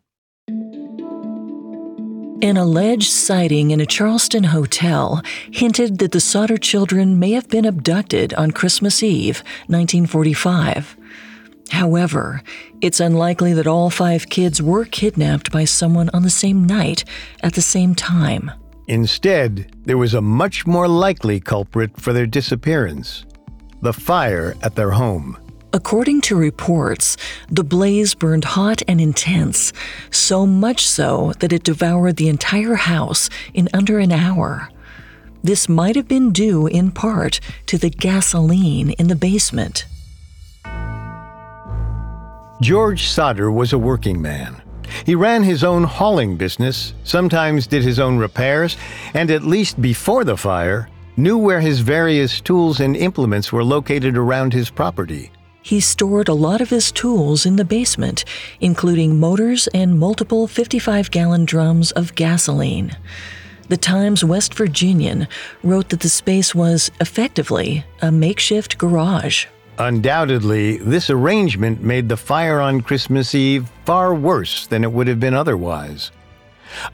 An 2.41 2.55
alleged 2.55 3.11
sighting 3.11 3.71
in 3.71 3.81
a 3.81 3.85
Charleston 3.85 4.45
hotel 4.45 5.21
hinted 5.51 5.99
that 5.99 6.13
the 6.13 6.21
Sodder 6.21 6.57
children 6.57 7.19
may 7.19 7.31
have 7.31 7.49
been 7.49 7.65
abducted 7.65 8.33
on 8.35 8.51
Christmas 8.51 9.03
Eve, 9.03 9.39
1945. 9.67 10.95
However, 11.71 12.43
it's 12.79 13.01
unlikely 13.01 13.53
that 13.53 13.67
all 13.67 13.89
five 13.89 14.29
kids 14.29 14.61
were 14.61 14.85
kidnapped 14.85 15.51
by 15.51 15.65
someone 15.65 16.09
on 16.13 16.23
the 16.23 16.29
same 16.29 16.65
night 16.65 17.03
at 17.43 17.55
the 17.55 17.61
same 17.61 17.93
time. 17.93 18.51
Instead, 18.91 19.73
there 19.85 19.97
was 19.97 20.13
a 20.13 20.19
much 20.19 20.67
more 20.67 20.85
likely 20.85 21.39
culprit 21.39 21.91
for 21.95 22.11
their 22.11 22.25
disappearance 22.25 23.25
the 23.81 23.93
fire 23.93 24.53
at 24.61 24.75
their 24.75 24.91
home. 24.91 25.37
According 25.71 26.19
to 26.21 26.35
reports, 26.35 27.15
the 27.49 27.63
blaze 27.63 28.13
burned 28.13 28.43
hot 28.43 28.81
and 28.89 28.99
intense, 28.99 29.71
so 30.11 30.45
much 30.45 30.85
so 30.85 31.31
that 31.39 31.53
it 31.53 31.63
devoured 31.63 32.17
the 32.17 32.27
entire 32.27 32.75
house 32.75 33.29
in 33.53 33.69
under 33.73 33.97
an 33.97 34.11
hour. 34.11 34.69
This 35.41 35.69
might 35.69 35.95
have 35.95 36.09
been 36.09 36.33
due 36.33 36.67
in 36.67 36.91
part 36.91 37.39
to 37.67 37.77
the 37.77 37.89
gasoline 37.89 38.91
in 38.91 39.07
the 39.07 39.15
basement. 39.15 39.85
George 42.61 43.07
Sodder 43.07 43.49
was 43.49 43.71
a 43.71 43.79
working 43.79 44.21
man. 44.21 44.61
He 45.05 45.15
ran 45.15 45.43
his 45.43 45.63
own 45.63 45.83
hauling 45.83 46.37
business, 46.37 46.93
sometimes 47.03 47.67
did 47.67 47.83
his 47.83 47.99
own 47.99 48.17
repairs, 48.17 48.77
and 49.13 49.31
at 49.31 49.43
least 49.43 49.81
before 49.81 50.23
the 50.23 50.37
fire, 50.37 50.89
knew 51.17 51.37
where 51.37 51.61
his 51.61 51.79
various 51.79 52.41
tools 52.41 52.79
and 52.79 52.95
implements 52.95 53.51
were 53.51 53.63
located 53.63 54.17
around 54.17 54.53
his 54.53 54.69
property. 54.69 55.31
He 55.63 55.79
stored 55.79 56.27
a 56.27 56.33
lot 56.33 56.61
of 56.61 56.69
his 56.69 56.91
tools 56.91 57.45
in 57.45 57.55
the 57.55 57.65
basement, 57.65 58.25
including 58.59 59.19
motors 59.19 59.67
and 59.73 59.99
multiple 59.99 60.47
55 60.47 61.11
gallon 61.11 61.45
drums 61.45 61.91
of 61.91 62.15
gasoline. 62.15 62.95
The 63.69 63.77
Times 63.77 64.23
West 64.23 64.53
Virginian 64.55 65.27
wrote 65.63 65.89
that 65.89 65.99
the 65.99 66.09
space 66.09 66.55
was 66.55 66.91
effectively 66.99 67.85
a 68.01 68.11
makeshift 68.11 68.77
garage. 68.77 69.45
Undoubtedly, 69.77 70.77
this 70.77 71.09
arrangement 71.09 71.81
made 71.81 72.09
the 72.09 72.17
fire 72.17 72.59
on 72.59 72.81
Christmas 72.81 73.33
Eve 73.33 73.69
far 73.85 74.13
worse 74.13 74.67
than 74.67 74.83
it 74.83 74.91
would 74.91 75.07
have 75.07 75.19
been 75.19 75.33
otherwise. 75.33 76.11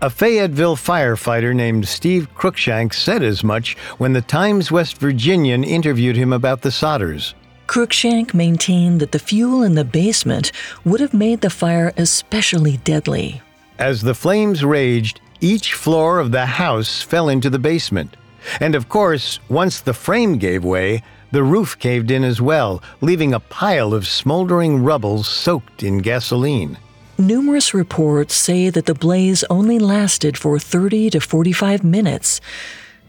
A 0.01 0.09
Fayetteville 0.09 0.75
firefighter 0.75 1.53
named 1.53 1.87
Steve 1.87 2.27
Cruikshank 2.35 2.93
said 2.93 3.23
as 3.23 3.43
much 3.43 3.77
when 3.97 4.13
the 4.13 4.21
Times 4.21 4.71
West 4.71 4.97
Virginian 4.97 5.63
interviewed 5.63 6.15
him 6.15 6.33
about 6.33 6.61
the 6.61 6.69
Sodders. 6.69 7.33
Cruikshank 7.67 8.33
maintained 8.33 9.01
that 9.01 9.11
the 9.11 9.19
fuel 9.19 9.61
in 9.61 9.75
the 9.75 9.83
basement 9.83 10.51
would 10.85 11.01
have 11.01 11.13
made 11.13 11.41
the 11.41 11.49
fire 11.49 11.93
especially 11.97 12.77
deadly. 12.77 13.41
As 13.77 14.01
the 14.01 14.15
flames 14.15 14.63
raged, 14.63 15.19
each 15.41 15.73
floor 15.73 16.19
of 16.19 16.31
the 16.31 16.45
house 16.45 17.01
fell 17.01 17.29
into 17.29 17.49
the 17.49 17.59
basement. 17.59 18.15
And 18.59 18.73
of 18.73 18.89
course, 18.89 19.39
once 19.49 19.81
the 19.81 19.93
frame 19.93 20.37
gave 20.37 20.63
way, 20.63 21.03
the 21.31 21.43
roof 21.43 21.77
caved 21.79 22.11
in 22.11 22.23
as 22.23 22.41
well, 22.41 22.81
leaving 23.01 23.33
a 23.33 23.39
pile 23.39 23.93
of 23.93 24.07
smoldering 24.07 24.83
rubble 24.83 25.23
soaked 25.23 25.83
in 25.83 25.99
gasoline. 25.99 26.77
Numerous 27.17 27.73
reports 27.73 28.35
say 28.35 28.69
that 28.69 28.85
the 28.85 28.93
blaze 28.93 29.43
only 29.49 29.79
lasted 29.79 30.37
for 30.37 30.59
30 30.59 31.11
to 31.11 31.19
45 31.19 31.83
minutes. 31.83 32.39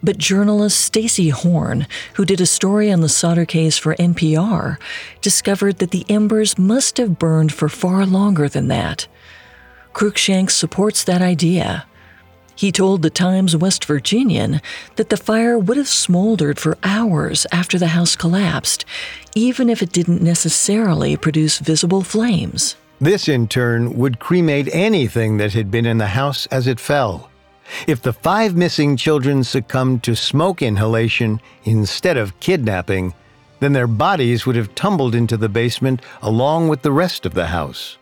But 0.02 0.16
journalist 0.16 0.80
Stacy 0.80 1.30
Horn, 1.30 1.86
who 2.14 2.24
did 2.24 2.40
a 2.40 2.46
story 2.46 2.92
on 2.92 3.00
the 3.00 3.08
Sodder 3.08 3.44
case 3.44 3.76
for 3.76 3.96
NPR, 3.96 4.78
discovered 5.20 5.78
that 5.78 5.90
the 5.90 6.06
embers 6.08 6.56
must 6.56 6.98
have 6.98 7.18
burned 7.18 7.52
for 7.52 7.68
far 7.68 8.06
longer 8.06 8.48
than 8.48 8.68
that. 8.68 9.08
Cruikshank 9.92 10.52
supports 10.52 11.02
that 11.02 11.20
idea. 11.20 11.87
He 12.58 12.72
told 12.72 13.02
the 13.02 13.08
Times 13.08 13.56
West 13.56 13.84
Virginian 13.84 14.60
that 14.96 15.10
the 15.10 15.16
fire 15.16 15.56
would 15.56 15.76
have 15.76 15.86
smoldered 15.86 16.58
for 16.58 16.76
hours 16.82 17.46
after 17.52 17.78
the 17.78 17.94
house 17.94 18.16
collapsed, 18.16 18.84
even 19.36 19.70
if 19.70 19.80
it 19.80 19.92
didn't 19.92 20.22
necessarily 20.22 21.16
produce 21.16 21.60
visible 21.60 22.02
flames. 22.02 22.74
This, 23.00 23.28
in 23.28 23.46
turn, 23.46 23.96
would 23.96 24.18
cremate 24.18 24.74
anything 24.74 25.36
that 25.36 25.52
had 25.52 25.70
been 25.70 25.86
in 25.86 25.98
the 25.98 26.08
house 26.08 26.46
as 26.46 26.66
it 26.66 26.80
fell. 26.80 27.30
If 27.86 28.02
the 28.02 28.12
five 28.12 28.56
missing 28.56 28.96
children 28.96 29.44
succumbed 29.44 30.02
to 30.02 30.16
smoke 30.16 30.60
inhalation 30.60 31.40
instead 31.62 32.16
of 32.16 32.40
kidnapping, 32.40 33.14
then 33.60 33.72
their 33.72 33.86
bodies 33.86 34.46
would 34.46 34.56
have 34.56 34.74
tumbled 34.74 35.14
into 35.14 35.36
the 35.36 35.48
basement 35.48 36.02
along 36.22 36.66
with 36.66 36.82
the 36.82 36.90
rest 36.90 37.24
of 37.24 37.34
the 37.34 37.46
house. 37.46 37.97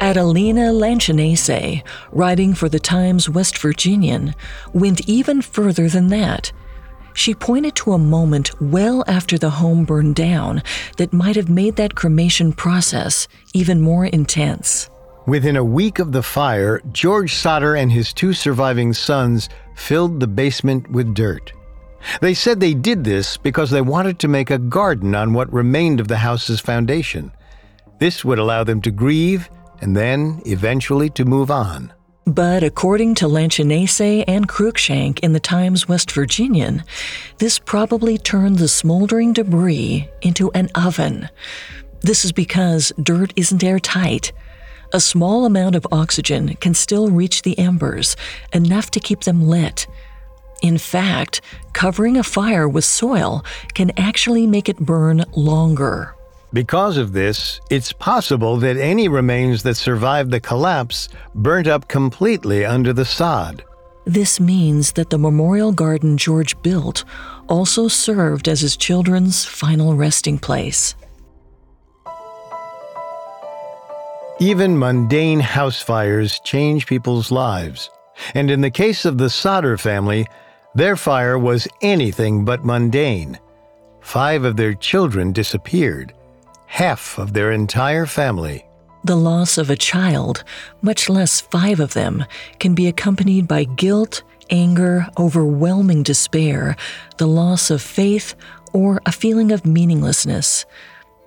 Adelina 0.00 0.72
Lanchinese, 0.72 1.82
writing 2.10 2.54
for 2.54 2.70
the 2.70 2.80
Times 2.80 3.28
West 3.28 3.58
Virginian, 3.58 4.34
went 4.72 5.06
even 5.06 5.42
further 5.42 5.88
than 5.88 6.08
that. 6.08 6.50
She 7.12 7.34
pointed 7.34 7.74
to 7.76 7.92
a 7.92 7.98
moment 7.98 8.58
well 8.62 9.04
after 9.06 9.36
the 9.36 9.50
home 9.50 9.84
burned 9.84 10.14
down 10.14 10.62
that 10.96 11.12
might 11.12 11.36
have 11.36 11.50
made 11.50 11.76
that 11.76 11.94
cremation 11.94 12.52
process 12.52 13.28
even 13.52 13.80
more 13.80 14.06
intense. 14.06 14.88
Within 15.26 15.56
a 15.56 15.64
week 15.64 15.98
of 15.98 16.12
the 16.12 16.22
fire, 16.22 16.80
George 16.92 17.34
Sodder 17.34 17.76
and 17.76 17.92
his 17.92 18.14
two 18.14 18.32
surviving 18.32 18.94
sons 18.94 19.50
filled 19.74 20.18
the 20.18 20.26
basement 20.26 20.90
with 20.90 21.14
dirt. 21.14 21.52
They 22.22 22.32
said 22.32 22.58
they 22.58 22.72
did 22.72 23.04
this 23.04 23.36
because 23.36 23.70
they 23.70 23.82
wanted 23.82 24.18
to 24.20 24.28
make 24.28 24.50
a 24.50 24.58
garden 24.58 25.14
on 25.14 25.34
what 25.34 25.52
remained 25.52 26.00
of 26.00 26.08
the 26.08 26.16
house's 26.16 26.58
foundation. 26.58 27.32
This 27.98 28.24
would 28.24 28.38
allow 28.38 28.64
them 28.64 28.80
to 28.80 28.90
grieve 28.90 29.50
and 29.80 29.96
then 29.96 30.42
eventually 30.46 31.10
to 31.10 31.24
move 31.24 31.50
on. 31.50 31.92
But 32.26 32.62
according 32.62 33.16
to 33.16 33.28
Lanchinese 33.28 34.00
and 34.00 34.46
Cruikshank 34.46 35.18
in 35.20 35.32
the 35.32 35.40
Times 35.40 35.88
West 35.88 36.12
Virginian, 36.12 36.84
this 37.38 37.58
probably 37.58 38.18
turned 38.18 38.58
the 38.58 38.68
smoldering 38.68 39.32
debris 39.32 40.08
into 40.22 40.50
an 40.52 40.68
oven. 40.74 41.28
This 42.02 42.24
is 42.24 42.32
because 42.32 42.92
dirt 43.02 43.32
isn't 43.36 43.64
airtight. 43.64 44.32
A 44.92 45.00
small 45.00 45.44
amount 45.44 45.74
of 45.74 45.86
oxygen 45.90 46.56
can 46.56 46.74
still 46.74 47.10
reach 47.10 47.42
the 47.42 47.58
embers, 47.58 48.16
enough 48.52 48.90
to 48.92 49.00
keep 49.00 49.22
them 49.22 49.48
lit. 49.48 49.86
In 50.62 50.78
fact, 50.78 51.40
covering 51.72 52.16
a 52.16 52.22
fire 52.22 52.68
with 52.68 52.84
soil 52.84 53.44
can 53.74 53.92
actually 53.96 54.46
make 54.46 54.68
it 54.68 54.78
burn 54.78 55.24
longer. 55.32 56.14
Because 56.52 56.96
of 56.96 57.12
this, 57.12 57.60
it's 57.70 57.92
possible 57.92 58.56
that 58.56 58.76
any 58.76 59.06
remains 59.06 59.62
that 59.62 59.76
survived 59.76 60.32
the 60.32 60.40
collapse 60.40 61.08
burnt 61.34 61.68
up 61.68 61.86
completely 61.86 62.64
under 62.64 62.92
the 62.92 63.04
sod. 63.04 63.62
This 64.04 64.40
means 64.40 64.92
that 64.92 65.10
the 65.10 65.18
memorial 65.18 65.70
garden 65.70 66.16
George 66.16 66.60
built 66.62 67.04
also 67.48 67.86
served 67.86 68.48
as 68.48 68.60
his 68.60 68.76
children's 68.76 69.44
final 69.44 69.94
resting 69.94 70.38
place. 70.38 70.96
Even 74.40 74.76
mundane 74.76 75.38
house 75.38 75.80
fires 75.80 76.40
change 76.40 76.86
people's 76.86 77.30
lives. 77.30 77.90
And 78.34 78.50
in 78.50 78.60
the 78.60 78.70
case 78.70 79.04
of 79.04 79.18
the 79.18 79.30
Sodder 79.30 79.76
family, 79.76 80.26
their 80.74 80.96
fire 80.96 81.38
was 81.38 81.68
anything 81.80 82.44
but 82.44 82.64
mundane. 82.64 83.38
Five 84.00 84.44
of 84.44 84.56
their 84.56 84.74
children 84.74 85.32
disappeared 85.32 86.14
half 86.70 87.18
of 87.18 87.32
their 87.32 87.50
entire 87.50 88.06
family. 88.06 88.64
The 89.02 89.16
loss 89.16 89.58
of 89.58 89.70
a 89.70 89.76
child, 89.76 90.44
much 90.82 91.08
less 91.08 91.40
five 91.40 91.80
of 91.80 91.94
them, 91.94 92.24
can 92.60 92.74
be 92.74 92.86
accompanied 92.86 93.48
by 93.48 93.64
guilt, 93.64 94.22
anger, 94.50 95.06
overwhelming 95.18 96.04
despair, 96.04 96.76
the 97.18 97.26
loss 97.26 97.70
of 97.70 97.82
faith, 97.82 98.36
or 98.72 99.02
a 99.04 99.10
feeling 99.10 99.50
of 99.50 99.66
meaninglessness. 99.66 100.64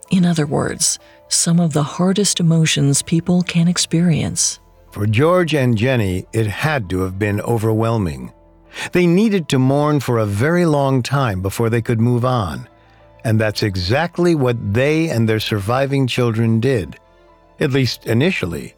In 0.09 0.25
other 0.25 0.45
words, 0.45 0.97
some 1.27 1.59
of 1.59 1.73
the 1.73 1.83
hardest 1.83 2.39
emotions 2.39 3.01
people 3.01 3.43
can 3.43 3.67
experience. 3.67 4.61
For 4.91 5.05
George 5.05 5.53
and 5.53 5.77
Jenny, 5.77 6.25
it 6.31 6.47
had 6.47 6.89
to 6.91 7.01
have 7.01 7.19
been 7.19 7.41
overwhelming. 7.41 8.31
They 8.93 9.07
needed 9.07 9.49
to 9.49 9.59
mourn 9.59 9.99
for 9.99 10.19
a 10.19 10.25
very 10.25 10.65
long 10.65 11.03
time 11.03 11.41
before 11.41 11.69
they 11.69 11.81
could 11.81 11.99
move 11.99 12.23
on. 12.23 12.69
And 13.23 13.39
that's 13.39 13.63
exactly 13.63 14.35
what 14.35 14.73
they 14.73 15.09
and 15.09 15.27
their 15.27 15.39
surviving 15.39 16.07
children 16.07 16.59
did, 16.59 16.97
at 17.59 17.71
least 17.71 18.05
initially. 18.05 18.75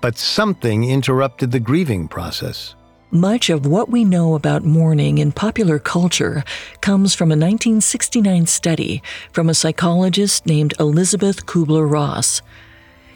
But 0.00 0.18
something 0.18 0.84
interrupted 0.88 1.50
the 1.50 1.60
grieving 1.60 2.08
process. 2.08 2.74
Much 3.12 3.50
of 3.50 3.66
what 3.66 3.90
we 3.90 4.04
know 4.04 4.34
about 4.34 4.64
mourning 4.64 5.18
in 5.18 5.32
popular 5.32 5.80
culture 5.80 6.44
comes 6.80 7.12
from 7.12 7.30
a 7.30 7.34
1969 7.34 8.46
study 8.46 9.02
from 9.32 9.48
a 9.48 9.54
psychologist 9.54 10.46
named 10.46 10.74
Elisabeth 10.78 11.44
Kubler 11.44 11.90
Ross. 11.90 12.40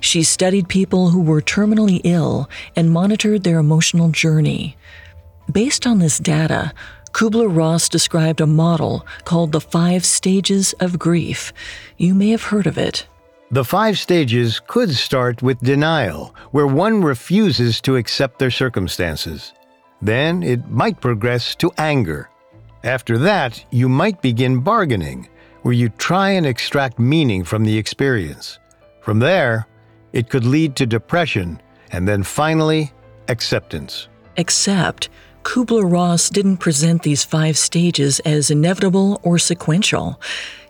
She 0.01 0.25
studied 0.25 0.69
people 0.69 1.11
who 1.11 1.21
were 1.23 1.41
terminally 1.41 2.01
ill 2.03 2.51
and 2.75 2.91
monitored 2.91 3.45
their 3.45 3.59
emotional 3.59 4.09
journey. 4.09 4.77
Based 5.51 5.87
on 5.87 6.01
this 6.01 6.19
data, 6.19 6.73
Kubler 7.15 7.49
Ross 7.49 7.89
described 7.89 8.41
a 8.41 8.47
model 8.47 9.07
called 9.25 9.53
the 9.53 9.61
five 9.61 10.05
stages 10.05 10.73
of 10.81 10.99
grief. 10.99 11.53
You 11.97 12.13
may 12.13 12.31
have 12.31 12.43
heard 12.43 12.67
of 12.67 12.77
it. 12.77 13.07
The 13.53 13.65
five 13.65 14.01
stages 14.01 14.61
could 14.67 14.91
start 14.91 15.41
with 15.41 15.61
denial, 15.61 16.35
where 16.51 16.67
one 16.67 17.03
refuses 17.05 17.81
to 17.83 17.95
accept 17.95 18.41
their 18.41 18.51
circumstances. 18.51 19.53
Then 20.03 20.43
it 20.43 20.69
might 20.69 21.01
progress 21.01 21.55
to 21.57 21.71
anger. 21.79 22.31
After 22.83 23.17
that, 23.19 23.65
you 23.71 23.89
might 23.89 24.21
begin 24.21 24.59
bargaining, 24.59 25.29
where 25.63 25.73
you 25.73 25.91
try 25.91 26.31
and 26.31 26.45
extract 26.45 26.99
meaning 26.99 27.45
from 27.45 27.63
the 27.63 27.79
experience. 27.79 28.59
From 29.03 29.21
there, 29.21 29.69
it 30.13 30.29
could 30.31 30.45
lead 30.45 30.75
to 30.77 30.85
depression, 30.85 31.63
and 31.93 32.09
then 32.09 32.25
finally, 32.25 32.93
acceptance. 33.29 34.09
Accept 34.37 35.11
Kubler 35.45 35.91
Ross 35.91 36.31
didn't 36.31 36.57
present 36.57 37.03
these 37.03 37.23
five 37.23 37.57
stages 37.57 38.19
as 38.21 38.51
inevitable 38.51 39.21
or 39.23 39.39
sequential. 39.39 40.19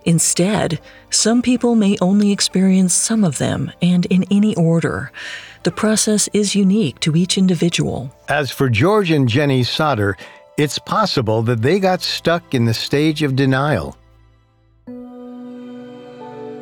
Instead, 0.04 0.80
some 1.10 1.40
people 1.40 1.76
may 1.76 1.96
only 2.02 2.32
experience 2.32 2.92
some 2.92 3.24
of 3.24 3.38
them 3.38 3.72
and 3.80 4.04
in 4.06 4.24
any 4.30 4.54
order. 4.56 5.10
The 5.62 5.70
process 5.70 6.28
is 6.34 6.54
unique 6.54 7.00
to 7.00 7.16
each 7.16 7.38
individual. 7.38 8.14
As 8.28 8.50
for 8.50 8.68
George 8.68 9.10
and 9.10 9.26
Jenny 9.28 9.62
Sodder, 9.62 10.16
it's 10.58 10.78
possible 10.78 11.40
that 11.42 11.62
they 11.62 11.78
got 11.78 12.02
stuck 12.02 12.52
in 12.52 12.66
the 12.66 12.74
stage 12.74 13.22
of 13.22 13.34
denial. 13.34 13.96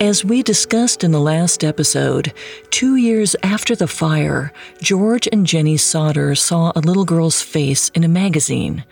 As 0.01 0.25
we 0.25 0.43
discussed 0.43 1.05
in 1.05 1.13
the 1.13 1.21
last 1.21 1.63
episode, 1.63 2.33
two 2.71 2.97
years 2.97 3.37
after 3.43 3.77
the 3.77 3.87
fire, 3.87 4.53
George 4.81 5.29
and 5.31 5.47
Jenny 5.47 5.77
Sodder 5.77 6.35
saw 6.35 6.73
a 6.75 6.81
little 6.81 7.05
girl's 7.05 7.41
face 7.41 7.89
in 7.91 8.03
a 8.03 8.09
magazine. 8.09 8.85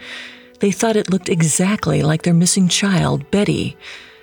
They 0.61 0.71
thought 0.71 0.97
it 0.97 1.11
looked 1.11 1.29
exactly 1.29 2.03
like 2.03 2.23
their 2.23 2.35
missing 2.35 2.69
child, 2.69 3.29
Betty. 3.31 3.77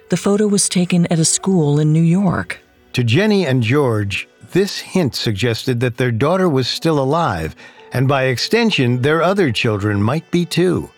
The 0.09 0.17
photo 0.17 0.47
was 0.47 0.69
taken 0.69 1.05
at 1.07 1.19
a 1.19 1.25
school 1.25 1.79
in 1.79 1.91
New 1.91 2.01
York. 2.01 2.59
To 2.93 3.03
Jenny 3.03 3.45
and 3.45 3.61
George, 3.61 4.29
this 4.51 4.79
hint 4.79 5.13
suggested 5.13 5.81
that 5.81 5.97
their 5.97 6.11
daughter 6.11 6.47
was 6.47 6.69
still 6.69 6.99
alive, 6.99 7.55
and 7.91 8.07
by 8.07 8.23
extension, 8.23 9.01
their 9.01 9.21
other 9.21 9.51
children 9.51 10.01
might 10.01 10.29
be 10.31 10.45
too. 10.45 10.89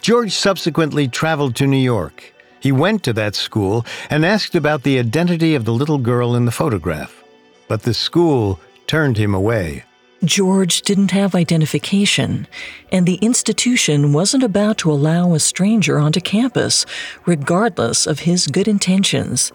George 0.00 0.32
subsequently 0.32 1.06
traveled 1.06 1.54
to 1.56 1.66
New 1.66 1.76
York 1.76 2.32
he 2.60 2.72
went 2.72 3.02
to 3.04 3.12
that 3.14 3.34
school 3.34 3.84
and 4.10 4.24
asked 4.24 4.54
about 4.54 4.82
the 4.82 4.98
identity 4.98 5.54
of 5.54 5.64
the 5.64 5.72
little 5.72 5.98
girl 5.98 6.34
in 6.34 6.44
the 6.44 6.52
photograph. 6.52 7.22
But 7.68 7.82
the 7.82 7.94
school 7.94 8.58
turned 8.86 9.16
him 9.16 9.34
away. 9.34 9.84
George 10.24 10.82
didn't 10.82 11.12
have 11.12 11.36
identification, 11.36 12.48
and 12.90 13.06
the 13.06 13.20
institution 13.22 14.12
wasn't 14.12 14.42
about 14.42 14.78
to 14.78 14.90
allow 14.90 15.32
a 15.32 15.38
stranger 15.38 15.98
onto 15.98 16.20
campus, 16.20 16.84
regardless 17.24 18.04
of 18.04 18.20
his 18.20 18.48
good 18.48 18.66
intentions. 18.66 19.52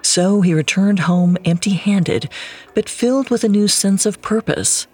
So 0.00 0.40
he 0.40 0.54
returned 0.54 1.00
home 1.00 1.36
empty 1.44 1.74
handed, 1.74 2.30
but 2.74 2.88
filled 2.88 3.28
with 3.28 3.44
a 3.44 3.48
new 3.48 3.68
sense 3.68 4.06
of 4.06 4.22
purpose. 4.22 4.86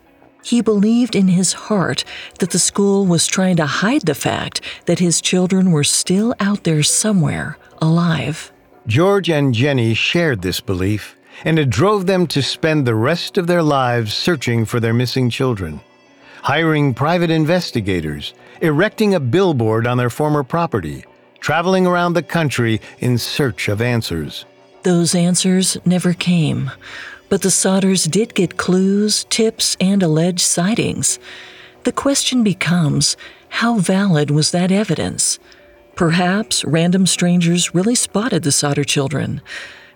He 0.46 0.60
believed 0.60 1.16
in 1.16 1.26
his 1.26 1.54
heart 1.54 2.04
that 2.38 2.50
the 2.50 2.60
school 2.60 3.04
was 3.04 3.26
trying 3.26 3.56
to 3.56 3.66
hide 3.66 4.02
the 4.02 4.14
fact 4.14 4.60
that 4.84 5.00
his 5.00 5.20
children 5.20 5.72
were 5.72 5.82
still 5.82 6.36
out 6.38 6.62
there 6.62 6.84
somewhere, 6.84 7.58
alive. 7.82 8.52
George 8.86 9.28
and 9.28 9.52
Jenny 9.52 9.92
shared 9.92 10.42
this 10.42 10.60
belief, 10.60 11.16
and 11.44 11.58
it 11.58 11.68
drove 11.68 12.06
them 12.06 12.28
to 12.28 12.42
spend 12.42 12.86
the 12.86 12.94
rest 12.94 13.36
of 13.38 13.48
their 13.48 13.60
lives 13.60 14.14
searching 14.14 14.64
for 14.64 14.78
their 14.78 14.94
missing 14.94 15.30
children, 15.30 15.80
hiring 16.42 16.94
private 16.94 17.32
investigators, 17.32 18.32
erecting 18.60 19.16
a 19.16 19.18
billboard 19.18 19.84
on 19.84 19.98
their 19.98 20.10
former 20.10 20.44
property, 20.44 21.04
traveling 21.40 21.88
around 21.88 22.12
the 22.12 22.22
country 22.22 22.80
in 23.00 23.18
search 23.18 23.66
of 23.66 23.82
answers. 23.82 24.44
Those 24.84 25.16
answers 25.16 25.76
never 25.84 26.12
came. 26.12 26.70
But 27.28 27.42
the 27.42 27.48
Sodders 27.48 28.10
did 28.10 28.34
get 28.34 28.56
clues, 28.56 29.24
tips, 29.24 29.76
and 29.80 30.02
alleged 30.02 30.40
sightings. 30.40 31.18
The 31.84 31.92
question 31.92 32.44
becomes 32.44 33.16
how 33.48 33.78
valid 33.78 34.30
was 34.30 34.50
that 34.50 34.70
evidence? 34.70 35.38
Perhaps 35.94 36.64
random 36.64 37.06
strangers 37.06 37.74
really 37.74 37.94
spotted 37.94 38.42
the 38.42 38.52
Sodder 38.52 38.84
children. 38.84 39.40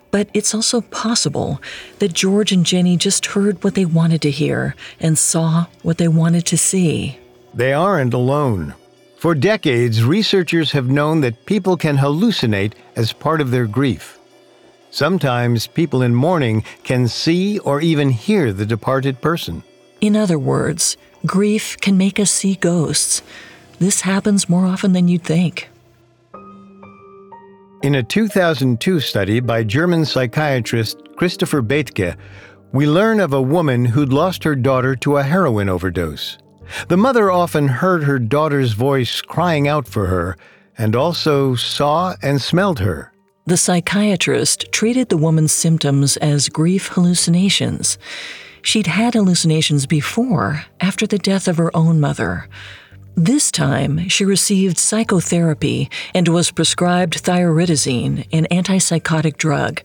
But 0.09 0.29
it's 0.33 0.53
also 0.53 0.81
possible 0.81 1.61
that 1.99 2.13
George 2.13 2.51
and 2.51 2.65
Jenny 2.65 2.97
just 2.97 3.27
heard 3.27 3.63
what 3.63 3.75
they 3.75 3.85
wanted 3.85 4.21
to 4.23 4.31
hear 4.31 4.75
and 4.99 5.17
saw 5.17 5.67
what 5.83 5.97
they 5.97 6.07
wanted 6.07 6.45
to 6.47 6.57
see. 6.57 7.17
They 7.53 7.71
aren't 7.71 8.13
alone. 8.13 8.73
For 9.17 9.35
decades, 9.35 10.03
researchers 10.03 10.71
have 10.71 10.89
known 10.89 11.21
that 11.21 11.45
people 11.45 11.77
can 11.77 11.97
hallucinate 11.97 12.73
as 12.95 13.13
part 13.13 13.39
of 13.39 13.51
their 13.51 13.67
grief. 13.67 14.17
Sometimes 14.91 15.67
people 15.67 16.01
in 16.01 16.13
mourning 16.13 16.63
can 16.83 17.07
see 17.07 17.59
or 17.59 17.79
even 17.81 18.09
hear 18.09 18.51
the 18.51 18.65
departed 18.65 19.21
person. 19.21 19.63
In 20.01 20.17
other 20.17 20.37
words, 20.37 20.97
grief 21.25 21.77
can 21.79 21.97
make 21.97 22.19
us 22.19 22.29
see 22.29 22.55
ghosts. 22.55 23.21
This 23.79 24.01
happens 24.01 24.49
more 24.49 24.65
often 24.65 24.91
than 24.91 25.07
you'd 25.07 25.23
think. 25.23 25.69
In 27.83 27.95
a 27.95 28.03
2002 28.03 28.99
study 28.99 29.39
by 29.39 29.63
German 29.63 30.05
psychiatrist 30.05 30.97
Christopher 31.15 31.63
Bethke, 31.63 32.15
we 32.73 32.85
learn 32.85 33.19
of 33.19 33.33
a 33.33 33.41
woman 33.41 33.85
who'd 33.85 34.13
lost 34.13 34.43
her 34.43 34.55
daughter 34.55 34.95
to 34.97 35.17
a 35.17 35.23
heroin 35.23 35.69
overdose. 35.69 36.37
The 36.89 36.97
mother 36.97 37.31
often 37.31 37.67
heard 37.67 38.03
her 38.03 38.19
daughter's 38.19 38.73
voice 38.73 39.21
crying 39.21 39.67
out 39.67 39.87
for 39.87 40.07
her 40.07 40.37
and 40.77 40.95
also 40.95 41.55
saw 41.55 42.15
and 42.21 42.41
smelled 42.41 42.79
her. 42.79 43.10
The 43.51 43.57
psychiatrist 43.57 44.71
treated 44.71 45.09
the 45.09 45.17
woman's 45.17 45.51
symptoms 45.51 46.15
as 46.15 46.47
grief 46.47 46.87
hallucinations. 46.87 47.97
She'd 48.61 48.87
had 48.87 49.13
hallucinations 49.13 49.85
before, 49.85 50.63
after 50.79 51.05
the 51.05 51.17
death 51.17 51.49
of 51.49 51.57
her 51.57 51.69
own 51.75 51.99
mother. 51.99 52.47
This 53.15 53.51
time, 53.51 54.07
she 54.07 54.23
received 54.23 54.77
psychotherapy 54.77 55.89
and 56.15 56.29
was 56.29 56.49
prescribed 56.49 57.25
thioridazine, 57.25 58.25
an 58.31 58.47
antipsychotic 58.49 59.35
drug, 59.35 59.81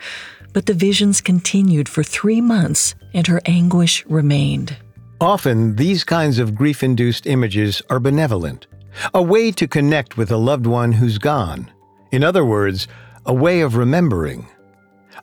but 0.52 0.66
the 0.66 0.72
visions 0.72 1.20
continued 1.20 1.88
for 1.88 2.05
three 2.05 2.40
months 2.40 2.94
and 3.14 3.26
her 3.26 3.40
anguish 3.46 4.07
remained. 4.07 4.76
Often, 5.20 5.74
these 5.74 6.05
kinds 6.05 6.38
of 6.38 6.55
grief 6.55 6.85
induced 6.85 7.26
images 7.26 7.83
are 7.90 7.98
benevolent, 7.98 8.68
a 9.12 9.24
way 9.24 9.50
to 9.50 9.66
connect 9.66 10.16
with 10.16 10.31
a 10.31 10.37
loved 10.37 10.66
one 10.68 10.92
who's 10.92 11.18
gone. 11.18 11.68
In 12.12 12.22
other 12.22 12.44
words, 12.44 12.87
a 13.27 13.35
way 13.35 13.61
of 13.61 13.77
remembering. 13.77 14.47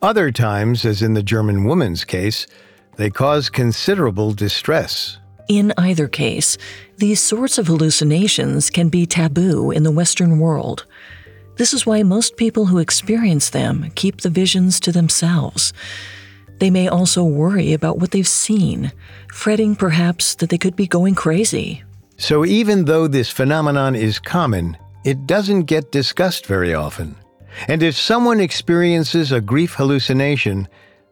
Other 0.02 0.32
times, 0.32 0.86
as 0.86 1.02
in 1.02 1.13
the 1.13 1.24
German 1.24 1.63
woman's 1.63 2.04
case, 2.04 2.46
they 2.98 3.10
cause 3.10 3.50
considerable 3.50 4.34
distress. 4.34 5.18
In 5.48 5.74
either 5.78 6.08
case, 6.08 6.58
these 6.98 7.22
sorts 7.22 7.58
of 7.58 7.68
hallucinations 7.68 8.70
can 8.70 8.89
be 8.89 9.06
taboo 9.06 9.72
in 9.72 9.84
the 9.84 9.92
Western 9.92 10.39
world. 10.39 10.86
This 11.56 11.74
is 11.74 11.86
why 11.86 12.04
most 12.04 12.36
people 12.36 12.66
who 12.66 12.80
experience 12.80 13.50
them 13.50 13.92
keep 13.96 14.22
the 14.22 14.30
visions 14.30 14.80
to 14.82 14.92
themselves. 14.92 15.74
They 16.60 16.70
may 16.70 16.88
also 16.88 17.24
worry 17.24 17.74
about 17.74 18.00
what 18.00 18.12
they've 18.12 18.28
seen, 18.28 18.92
fretting 19.32 19.76
perhaps 19.76 20.36
that 20.36 20.50
they 20.50 20.58
could 20.58 20.76
be 20.76 20.88
going 20.88 21.16
crazy. 21.16 21.84
So, 22.18 22.46
even 22.46 22.86
though 22.86 23.08
this 23.08 23.30
phenomenon 23.30 23.96
is 23.96 24.20
common, 24.20 24.78
it 25.04 25.26
doesn't 25.26 25.63
get 25.63 25.92
discussed 25.92 26.46
very 26.46 26.74
often. 26.74 27.16
And 27.68 27.84
if 27.84 27.96
someone 27.96 28.39
experiences 28.39 29.32
a 29.32 29.42
grief 29.42 29.76
hallucination, 29.76 30.68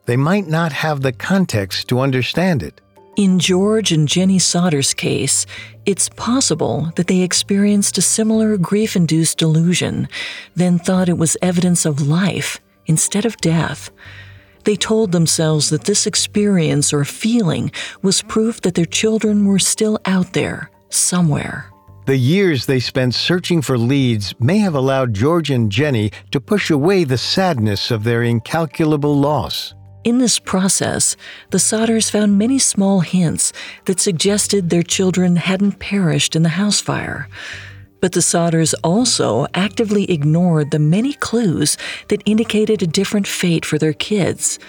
they 0.06 0.18
might 0.18 0.48
not 0.48 0.72
have 0.72 1.02
the 1.02 1.12
context 1.12 1.88
to 1.90 2.00
understand 2.00 2.64
it. 2.64 2.82
In 3.18 3.40
George 3.40 3.92
and 3.92 4.08
Jenny 4.08 4.40
Sodder's 4.40 4.94
case, 4.94 5.46
it's 5.86 6.10
possible 6.10 6.92
that 6.96 7.08
they 7.08 7.22
experienced 7.22 7.98
a 7.98 8.02
similar 8.02 8.58
grief 8.58 8.96
induced 8.96 9.38
delusion, 9.38 10.08
then 10.56 10.80
thought 10.80 11.10
it 11.10 11.18
was 11.18 11.38
evidence 11.42 11.86
of 11.86 12.08
life 12.08 12.60
instead 12.86 13.26
of 13.26 13.38
death. 13.38 13.92
They 14.64 14.76
told 14.76 15.12
themselves 15.12 15.70
that 15.70 15.86
this 15.86 16.06
experience 16.06 16.94
or 16.94 17.04
feeling 17.04 17.72
was 18.02 18.22
proof 18.22 18.62
that 18.62 18.76
their 18.76 18.86
children 18.86 19.46
were 19.46 19.60
still 19.60 20.00
out 20.06 20.34
there, 20.34 20.70
somewhere. 20.90 21.71
The 22.12 22.18
years 22.18 22.66
they 22.66 22.82
spent 22.82 23.16
searching 23.16 23.62
for 23.62 23.78
leads 23.78 24.38
may 24.38 24.58
have 24.58 24.76
allowed 24.76 25.14
George 25.14 25.50
and 25.50 25.72
Jenny 25.72 26.12
to 26.32 26.42
push 26.42 26.70
away 26.70 27.06
the 27.06 27.18
sadness 27.18 27.90
of 27.90 28.04
their 28.04 28.22
incalculable 28.22 29.18
loss. 29.18 29.74
In 30.04 30.18
this 30.18 30.38
process, 30.38 31.16
the 31.52 31.58
Sodders 31.58 32.12
found 32.12 32.38
many 32.38 32.60
small 32.60 33.00
hints 33.00 33.54
that 33.86 34.02
suggested 34.02 34.70
their 34.70 34.84
children 34.84 35.38
hadn't 35.38 35.80
perished 35.80 36.36
in 36.36 36.44
the 36.44 36.50
house 36.60 36.82
fire. 36.82 37.30
But 38.02 38.12
the 38.12 38.20
Sodders 38.20 38.74
also 38.84 39.48
actively 39.54 40.12
ignored 40.12 40.72
the 40.72 40.80
many 40.80 41.14
clues 41.14 41.78
that 42.10 42.24
indicated 42.26 42.84
a 42.84 42.88
different 42.88 43.26
fate 43.26 43.64
for 43.64 43.78
their 43.78 43.94
kids, 43.94 44.60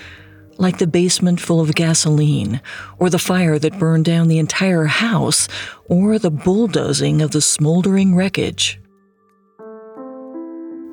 like 0.63 0.79
the 0.79 0.87
basement 0.87 1.41
full 1.41 1.61
of 1.61 1.75
gasoline, 1.75 2.61
or 2.99 3.11
the 3.11 3.19
fire 3.19 3.59
that 3.59 3.79
burned 3.79 4.07
down 4.07 4.29
the 4.29 4.39
entire 4.39 4.87
house, 4.87 5.49
or 5.89 6.19
the 6.19 6.31
bulldozing 6.31 7.21
of 7.21 7.33
the 7.33 7.43
smoldering 7.43 8.17
wreckage. 8.17 8.81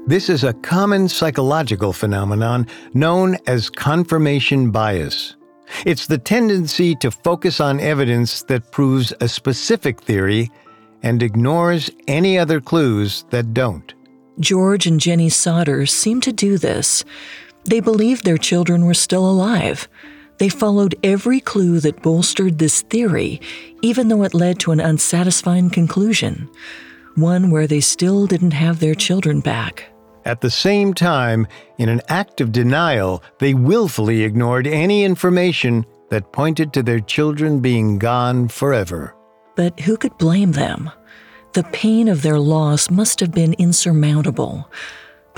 This 0.07 0.27
is 0.27 0.43
a 0.43 0.53
common 0.53 1.07
psychological 1.07 1.93
phenomenon 1.93 2.67
known 2.93 3.37
as 3.45 3.69
confirmation 3.69 4.71
bias. 4.71 5.35
It's 5.85 6.07
the 6.07 6.17
tendency 6.17 6.95
to 6.95 7.11
focus 7.11 7.59
on 7.59 7.79
evidence 7.79 8.41
that 8.43 8.71
proves 8.71 9.13
a 9.21 9.27
specific 9.27 10.01
theory 10.01 10.49
and 11.03 11.21
ignores 11.21 11.91
any 12.07 12.39
other 12.39 12.59
clues 12.59 13.23
that 13.29 13.53
don't. 13.53 13.93
George 14.39 14.87
and 14.87 14.99
Jenny 14.99 15.29
Sodder 15.29 15.85
seem 15.85 16.21
to 16.21 16.31
do 16.31 16.57
this. 16.57 17.03
They 17.69 17.81
believed 17.81 18.25
their 18.25 18.39
children 18.39 18.85
were 18.85 18.95
still 18.95 19.29
alive. 19.29 19.87
They 20.39 20.49
followed 20.49 20.95
every 21.03 21.39
clue 21.39 21.79
that 21.81 22.01
bolstered 22.01 22.57
this 22.57 22.81
theory, 22.81 23.41
even 23.83 24.07
though 24.07 24.23
it 24.23 24.33
led 24.33 24.59
to 24.61 24.71
an 24.71 24.79
unsatisfying 24.79 25.69
conclusion, 25.69 26.49
one 27.13 27.51
where 27.51 27.67
they 27.67 27.79
still 27.79 28.25
didn't 28.25 28.51
have 28.51 28.79
their 28.79 28.95
children 28.95 29.39
back. 29.39 29.85
At 30.25 30.41
the 30.41 30.49
same 30.49 30.95
time, 30.95 31.45
in 31.77 31.89
an 31.89 32.01
act 32.07 32.41
of 32.41 32.51
denial, 32.51 33.21
they 33.37 33.53
willfully 33.53 34.23
ignored 34.23 34.65
any 34.65 35.03
information 35.03 35.85
that 36.09 36.33
pointed 36.33 36.73
to 36.73 36.81
their 36.81 36.99
children 36.99 37.59
being 37.59 37.99
gone 37.99 38.47
forever. 38.47 39.13
But 39.55 39.79
who 39.81 39.95
could 39.95 40.17
blame 40.17 40.53
them? 40.53 40.89
The 41.53 41.63
pain 41.65 42.07
of 42.07 42.23
their 42.23 42.39
loss 42.39 42.89
must 42.89 43.19
have 43.19 43.31
been 43.31 43.53
insurmountable. 43.53 44.67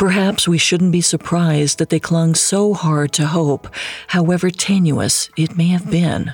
Perhaps 0.02 0.48
we 0.48 0.58
shouldn't 0.58 0.92
be 0.92 1.02
surprised 1.02 1.78
that 1.78 1.90
they 1.90 2.00
clung 2.00 2.34
so 2.34 2.74
hard 2.74 3.12
to 3.12 3.28
hope, 3.28 3.68
however 4.08 4.50
tenuous 4.50 5.30
it 5.38 5.56
may 5.56 5.68
have 5.68 5.92
been. 5.92 6.34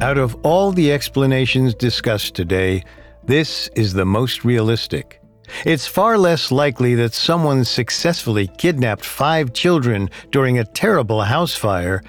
Out 0.00 0.18
of 0.18 0.34
all 0.42 0.72
the 0.72 0.90
explanations 0.90 1.76
discussed 1.76 2.34
today, 2.34 2.82
this 3.24 3.70
is 3.76 3.92
the 3.92 4.04
most 4.04 4.44
realistic. 4.44 5.20
It's 5.64 5.86
far 5.86 6.18
less 6.18 6.50
likely 6.50 6.96
that 6.96 7.14
someone 7.14 7.64
successfully 7.64 8.48
kidnapped 8.58 9.04
five 9.04 9.52
children 9.52 10.10
during 10.32 10.58
a 10.58 10.64
terrible 10.64 11.22
house 11.22 11.54
fire 11.54 12.02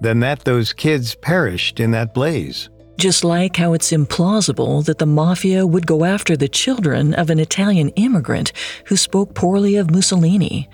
than 0.00 0.20
that 0.20 0.44
those 0.44 0.72
kids 0.72 1.16
perished 1.16 1.80
in 1.80 1.90
that 1.90 2.14
blaze. 2.14 2.70
Just 2.98 3.24
like 3.24 3.56
how 3.56 3.72
it's 3.72 3.90
implausible 3.90 4.84
that 4.84 4.98
the 4.98 5.06
mafia 5.06 5.66
would 5.66 5.86
go 5.86 6.04
after 6.04 6.36
the 6.36 6.48
children 6.48 7.14
of 7.14 7.30
an 7.30 7.38
Italian 7.38 7.88
immigrant 7.90 8.52
who 8.86 8.96
spoke 8.96 9.34
poorly 9.34 9.76
of 9.76 9.90
Mussolini. 9.90 10.68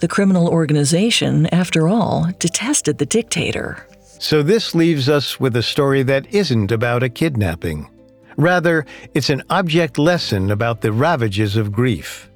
The 0.00 0.08
criminal 0.08 0.48
organization, 0.48 1.46
after 1.54 1.86
all, 1.86 2.28
detested 2.38 2.98
the 2.98 3.06
dictator. 3.06 3.86
So 4.18 4.42
this 4.42 4.74
leaves 4.74 5.08
us 5.08 5.38
with 5.38 5.54
a 5.56 5.62
story 5.62 6.02
that 6.04 6.32
isn't 6.34 6.72
about 6.72 7.02
a 7.02 7.08
kidnapping. 7.08 7.88
Rather, 8.36 8.84
it's 9.14 9.30
an 9.30 9.42
object 9.50 9.98
lesson 9.98 10.50
about 10.50 10.80
the 10.80 10.92
ravages 10.92 11.56
of 11.56 11.70
grief. 11.70 12.30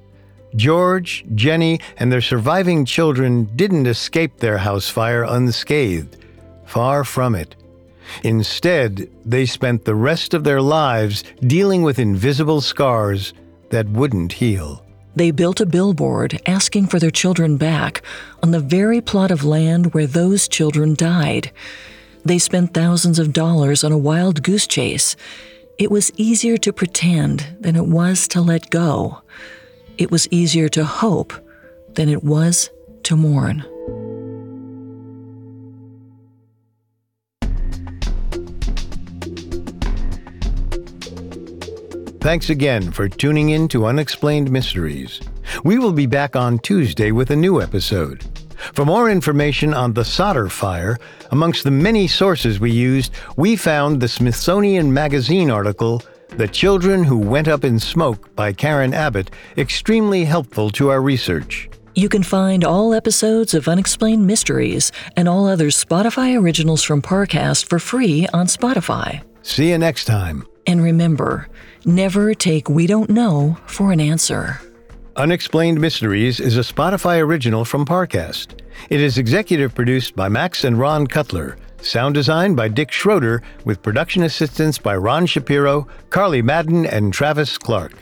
George, 0.55 1.25
Jenny, 1.35 1.79
and 1.97 2.11
their 2.11 2.21
surviving 2.21 2.85
children 2.85 3.45
didn't 3.55 3.87
escape 3.87 4.37
their 4.37 4.57
house 4.57 4.89
fire 4.89 5.23
unscathed. 5.23 6.17
Far 6.65 7.03
from 7.03 7.35
it. 7.35 7.55
Instead, 8.23 9.09
they 9.25 9.45
spent 9.45 9.85
the 9.85 9.95
rest 9.95 10.33
of 10.33 10.43
their 10.43 10.61
lives 10.61 11.23
dealing 11.41 11.83
with 11.83 11.99
invisible 11.99 12.61
scars 12.61 13.33
that 13.69 13.89
wouldn't 13.89 14.33
heal. 14.33 14.83
They 15.15 15.31
built 15.31 15.61
a 15.61 15.65
billboard 15.65 16.39
asking 16.45 16.87
for 16.87 16.99
their 16.99 17.11
children 17.11 17.57
back 17.57 18.01
on 18.43 18.51
the 18.51 18.59
very 18.59 19.01
plot 19.01 19.31
of 19.31 19.43
land 19.43 19.93
where 19.93 20.07
those 20.07 20.47
children 20.47 20.93
died. 20.93 21.51
They 22.23 22.37
spent 22.37 22.73
thousands 22.73 23.19
of 23.19 23.33
dollars 23.33 23.83
on 23.83 23.91
a 23.91 23.97
wild 23.97 24.43
goose 24.43 24.67
chase 24.67 25.15
it 25.77 25.91
was 25.91 26.11
easier 26.17 26.57
to 26.57 26.73
pretend 26.73 27.55
than 27.59 27.75
it 27.75 27.85
was 27.85 28.27
to 28.29 28.41
let 28.41 28.71
go. 28.71 29.21
It 29.99 30.09
was 30.09 30.27
easier 30.31 30.69
to 30.69 30.83
hope 30.83 31.33
than 31.93 32.09
it 32.09 32.23
was 32.23 32.71
to 33.03 33.15
mourn. 33.15 33.63
Thanks 42.19 42.49
again 42.49 42.91
for 42.91 43.07
tuning 43.07 43.49
in 43.49 43.67
to 43.69 43.85
Unexplained 43.85 44.51
Mysteries. 44.51 45.21
We 45.63 45.77
will 45.77 45.93
be 45.93 46.07
back 46.07 46.35
on 46.35 46.59
Tuesday 46.59 47.11
with 47.11 47.29
a 47.29 47.35
new 47.35 47.61
episode. 47.61 48.25
For 48.73 48.85
more 48.85 49.09
information 49.09 49.73
on 49.73 49.93
the 49.93 50.03
Sodder 50.03 50.49
Fire, 50.49 50.97
amongst 51.31 51.63
the 51.63 51.71
many 51.71 52.07
sources 52.07 52.59
we 52.59 52.71
used, 52.71 53.13
we 53.37 53.55
found 53.55 54.01
the 54.01 54.07
Smithsonian 54.07 54.91
Magazine 54.91 55.51
article, 55.51 56.01
The 56.29 56.47
Children 56.47 57.03
Who 57.03 57.19
Went 57.19 57.47
Up 57.47 57.63
in 57.63 57.79
Smoke 57.79 58.35
by 58.35 58.51
Karen 58.51 58.95
Abbott, 58.95 59.29
extremely 59.57 60.25
helpful 60.25 60.71
to 60.71 60.89
our 60.89 61.01
research. 61.01 61.69
You 61.93 62.09
can 62.09 62.23
find 62.23 62.63
all 62.63 62.93
episodes 62.93 63.53
of 63.53 63.67
Unexplained 63.67 64.25
Mysteries 64.25 64.91
and 65.15 65.29
all 65.29 65.47
other 65.47 65.67
Spotify 65.67 66.39
originals 66.39 66.83
from 66.83 67.01
Parcast 67.01 67.69
for 67.69 67.79
free 67.79 68.27
on 68.33 68.47
Spotify. 68.47 69.21
See 69.43 69.69
you 69.69 69.77
next 69.77 70.05
time. 70.05 70.45
And 70.67 70.83
remember, 70.83 71.47
never 71.85 72.33
take 72.33 72.69
We 72.69 72.87
Don't 72.87 73.09
Know 73.09 73.57
for 73.65 73.93
an 73.93 74.01
answer. 74.01 74.59
Unexplained 75.15 75.79
Mysteries 75.79 76.41
is 76.41 76.57
a 76.57 76.73
Spotify 76.73 77.19
original 77.19 77.63
from 77.63 77.85
Parcast. 77.85 78.59
It 78.89 78.99
is 78.99 79.17
executive 79.17 79.73
produced 79.73 80.15
by 80.15 80.27
Max 80.27 80.65
and 80.65 80.77
Ron 80.77 81.07
Cutler, 81.07 81.57
sound 81.81 82.13
design 82.13 82.53
by 82.53 82.67
Dick 82.67 82.91
Schroeder, 82.91 83.41
with 83.63 83.81
production 83.81 84.23
assistance 84.23 84.77
by 84.77 84.95
Ron 84.97 85.25
Shapiro, 85.25 85.87
Carly 86.09 86.41
Madden, 86.41 86.85
and 86.85 87.13
Travis 87.13 87.57
Clark. 87.57 87.93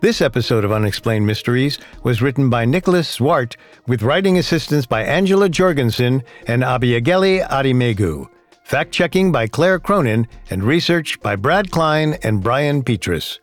This 0.00 0.20
episode 0.20 0.64
of 0.64 0.72
Unexplained 0.72 1.26
Mysteries 1.26 1.78
was 2.02 2.20
written 2.20 2.50
by 2.50 2.64
Nicholas 2.64 3.18
Zwart, 3.18 3.56
with 3.86 4.02
writing 4.02 4.36
assistance 4.36 4.84
by 4.84 5.04
Angela 5.04 5.48
Jorgensen 5.48 6.22
and 6.46 6.62
Abiageli 6.62 7.46
Adimegu. 7.48 8.28
Fact 8.70 8.92
checking 8.92 9.32
by 9.32 9.48
Claire 9.48 9.80
Cronin 9.80 10.28
and 10.48 10.62
research 10.62 11.20
by 11.22 11.34
Brad 11.34 11.72
Klein 11.72 12.16
and 12.22 12.40
Brian 12.40 12.84
Petrus. 12.84 13.40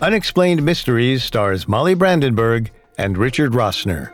Unexplained 0.00 0.64
Mysteries 0.64 1.24
stars 1.24 1.66
Molly 1.66 1.94
Brandenburg 1.94 2.70
and 2.96 3.18
Richard 3.18 3.54
Rossner. 3.54 4.12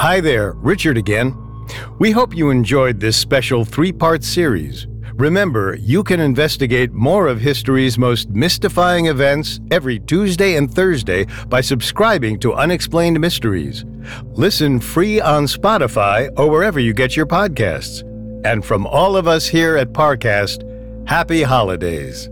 Hi 0.00 0.22
there, 0.22 0.52
Richard 0.52 0.96
again. 0.96 1.36
We 1.98 2.10
hope 2.10 2.34
you 2.34 2.48
enjoyed 2.48 3.00
this 3.00 3.18
special 3.18 3.66
three 3.66 3.92
part 3.92 4.24
series. 4.24 4.86
Remember, 5.20 5.76
you 5.78 6.02
can 6.02 6.18
investigate 6.18 6.92
more 6.92 7.28
of 7.28 7.42
history's 7.42 7.98
most 7.98 8.30
mystifying 8.30 9.04
events 9.04 9.60
every 9.70 9.98
Tuesday 9.98 10.56
and 10.56 10.72
Thursday 10.72 11.26
by 11.48 11.60
subscribing 11.60 12.40
to 12.40 12.54
Unexplained 12.54 13.20
Mysteries. 13.20 13.84
Listen 14.32 14.80
free 14.80 15.20
on 15.20 15.44
Spotify 15.44 16.30
or 16.38 16.48
wherever 16.48 16.80
you 16.80 16.94
get 16.94 17.18
your 17.18 17.26
podcasts. 17.26 18.00
And 18.46 18.64
from 18.64 18.86
all 18.86 19.14
of 19.14 19.28
us 19.28 19.46
here 19.46 19.76
at 19.76 19.92
Parcast, 19.92 20.64
happy 21.06 21.42
holidays. 21.42 22.29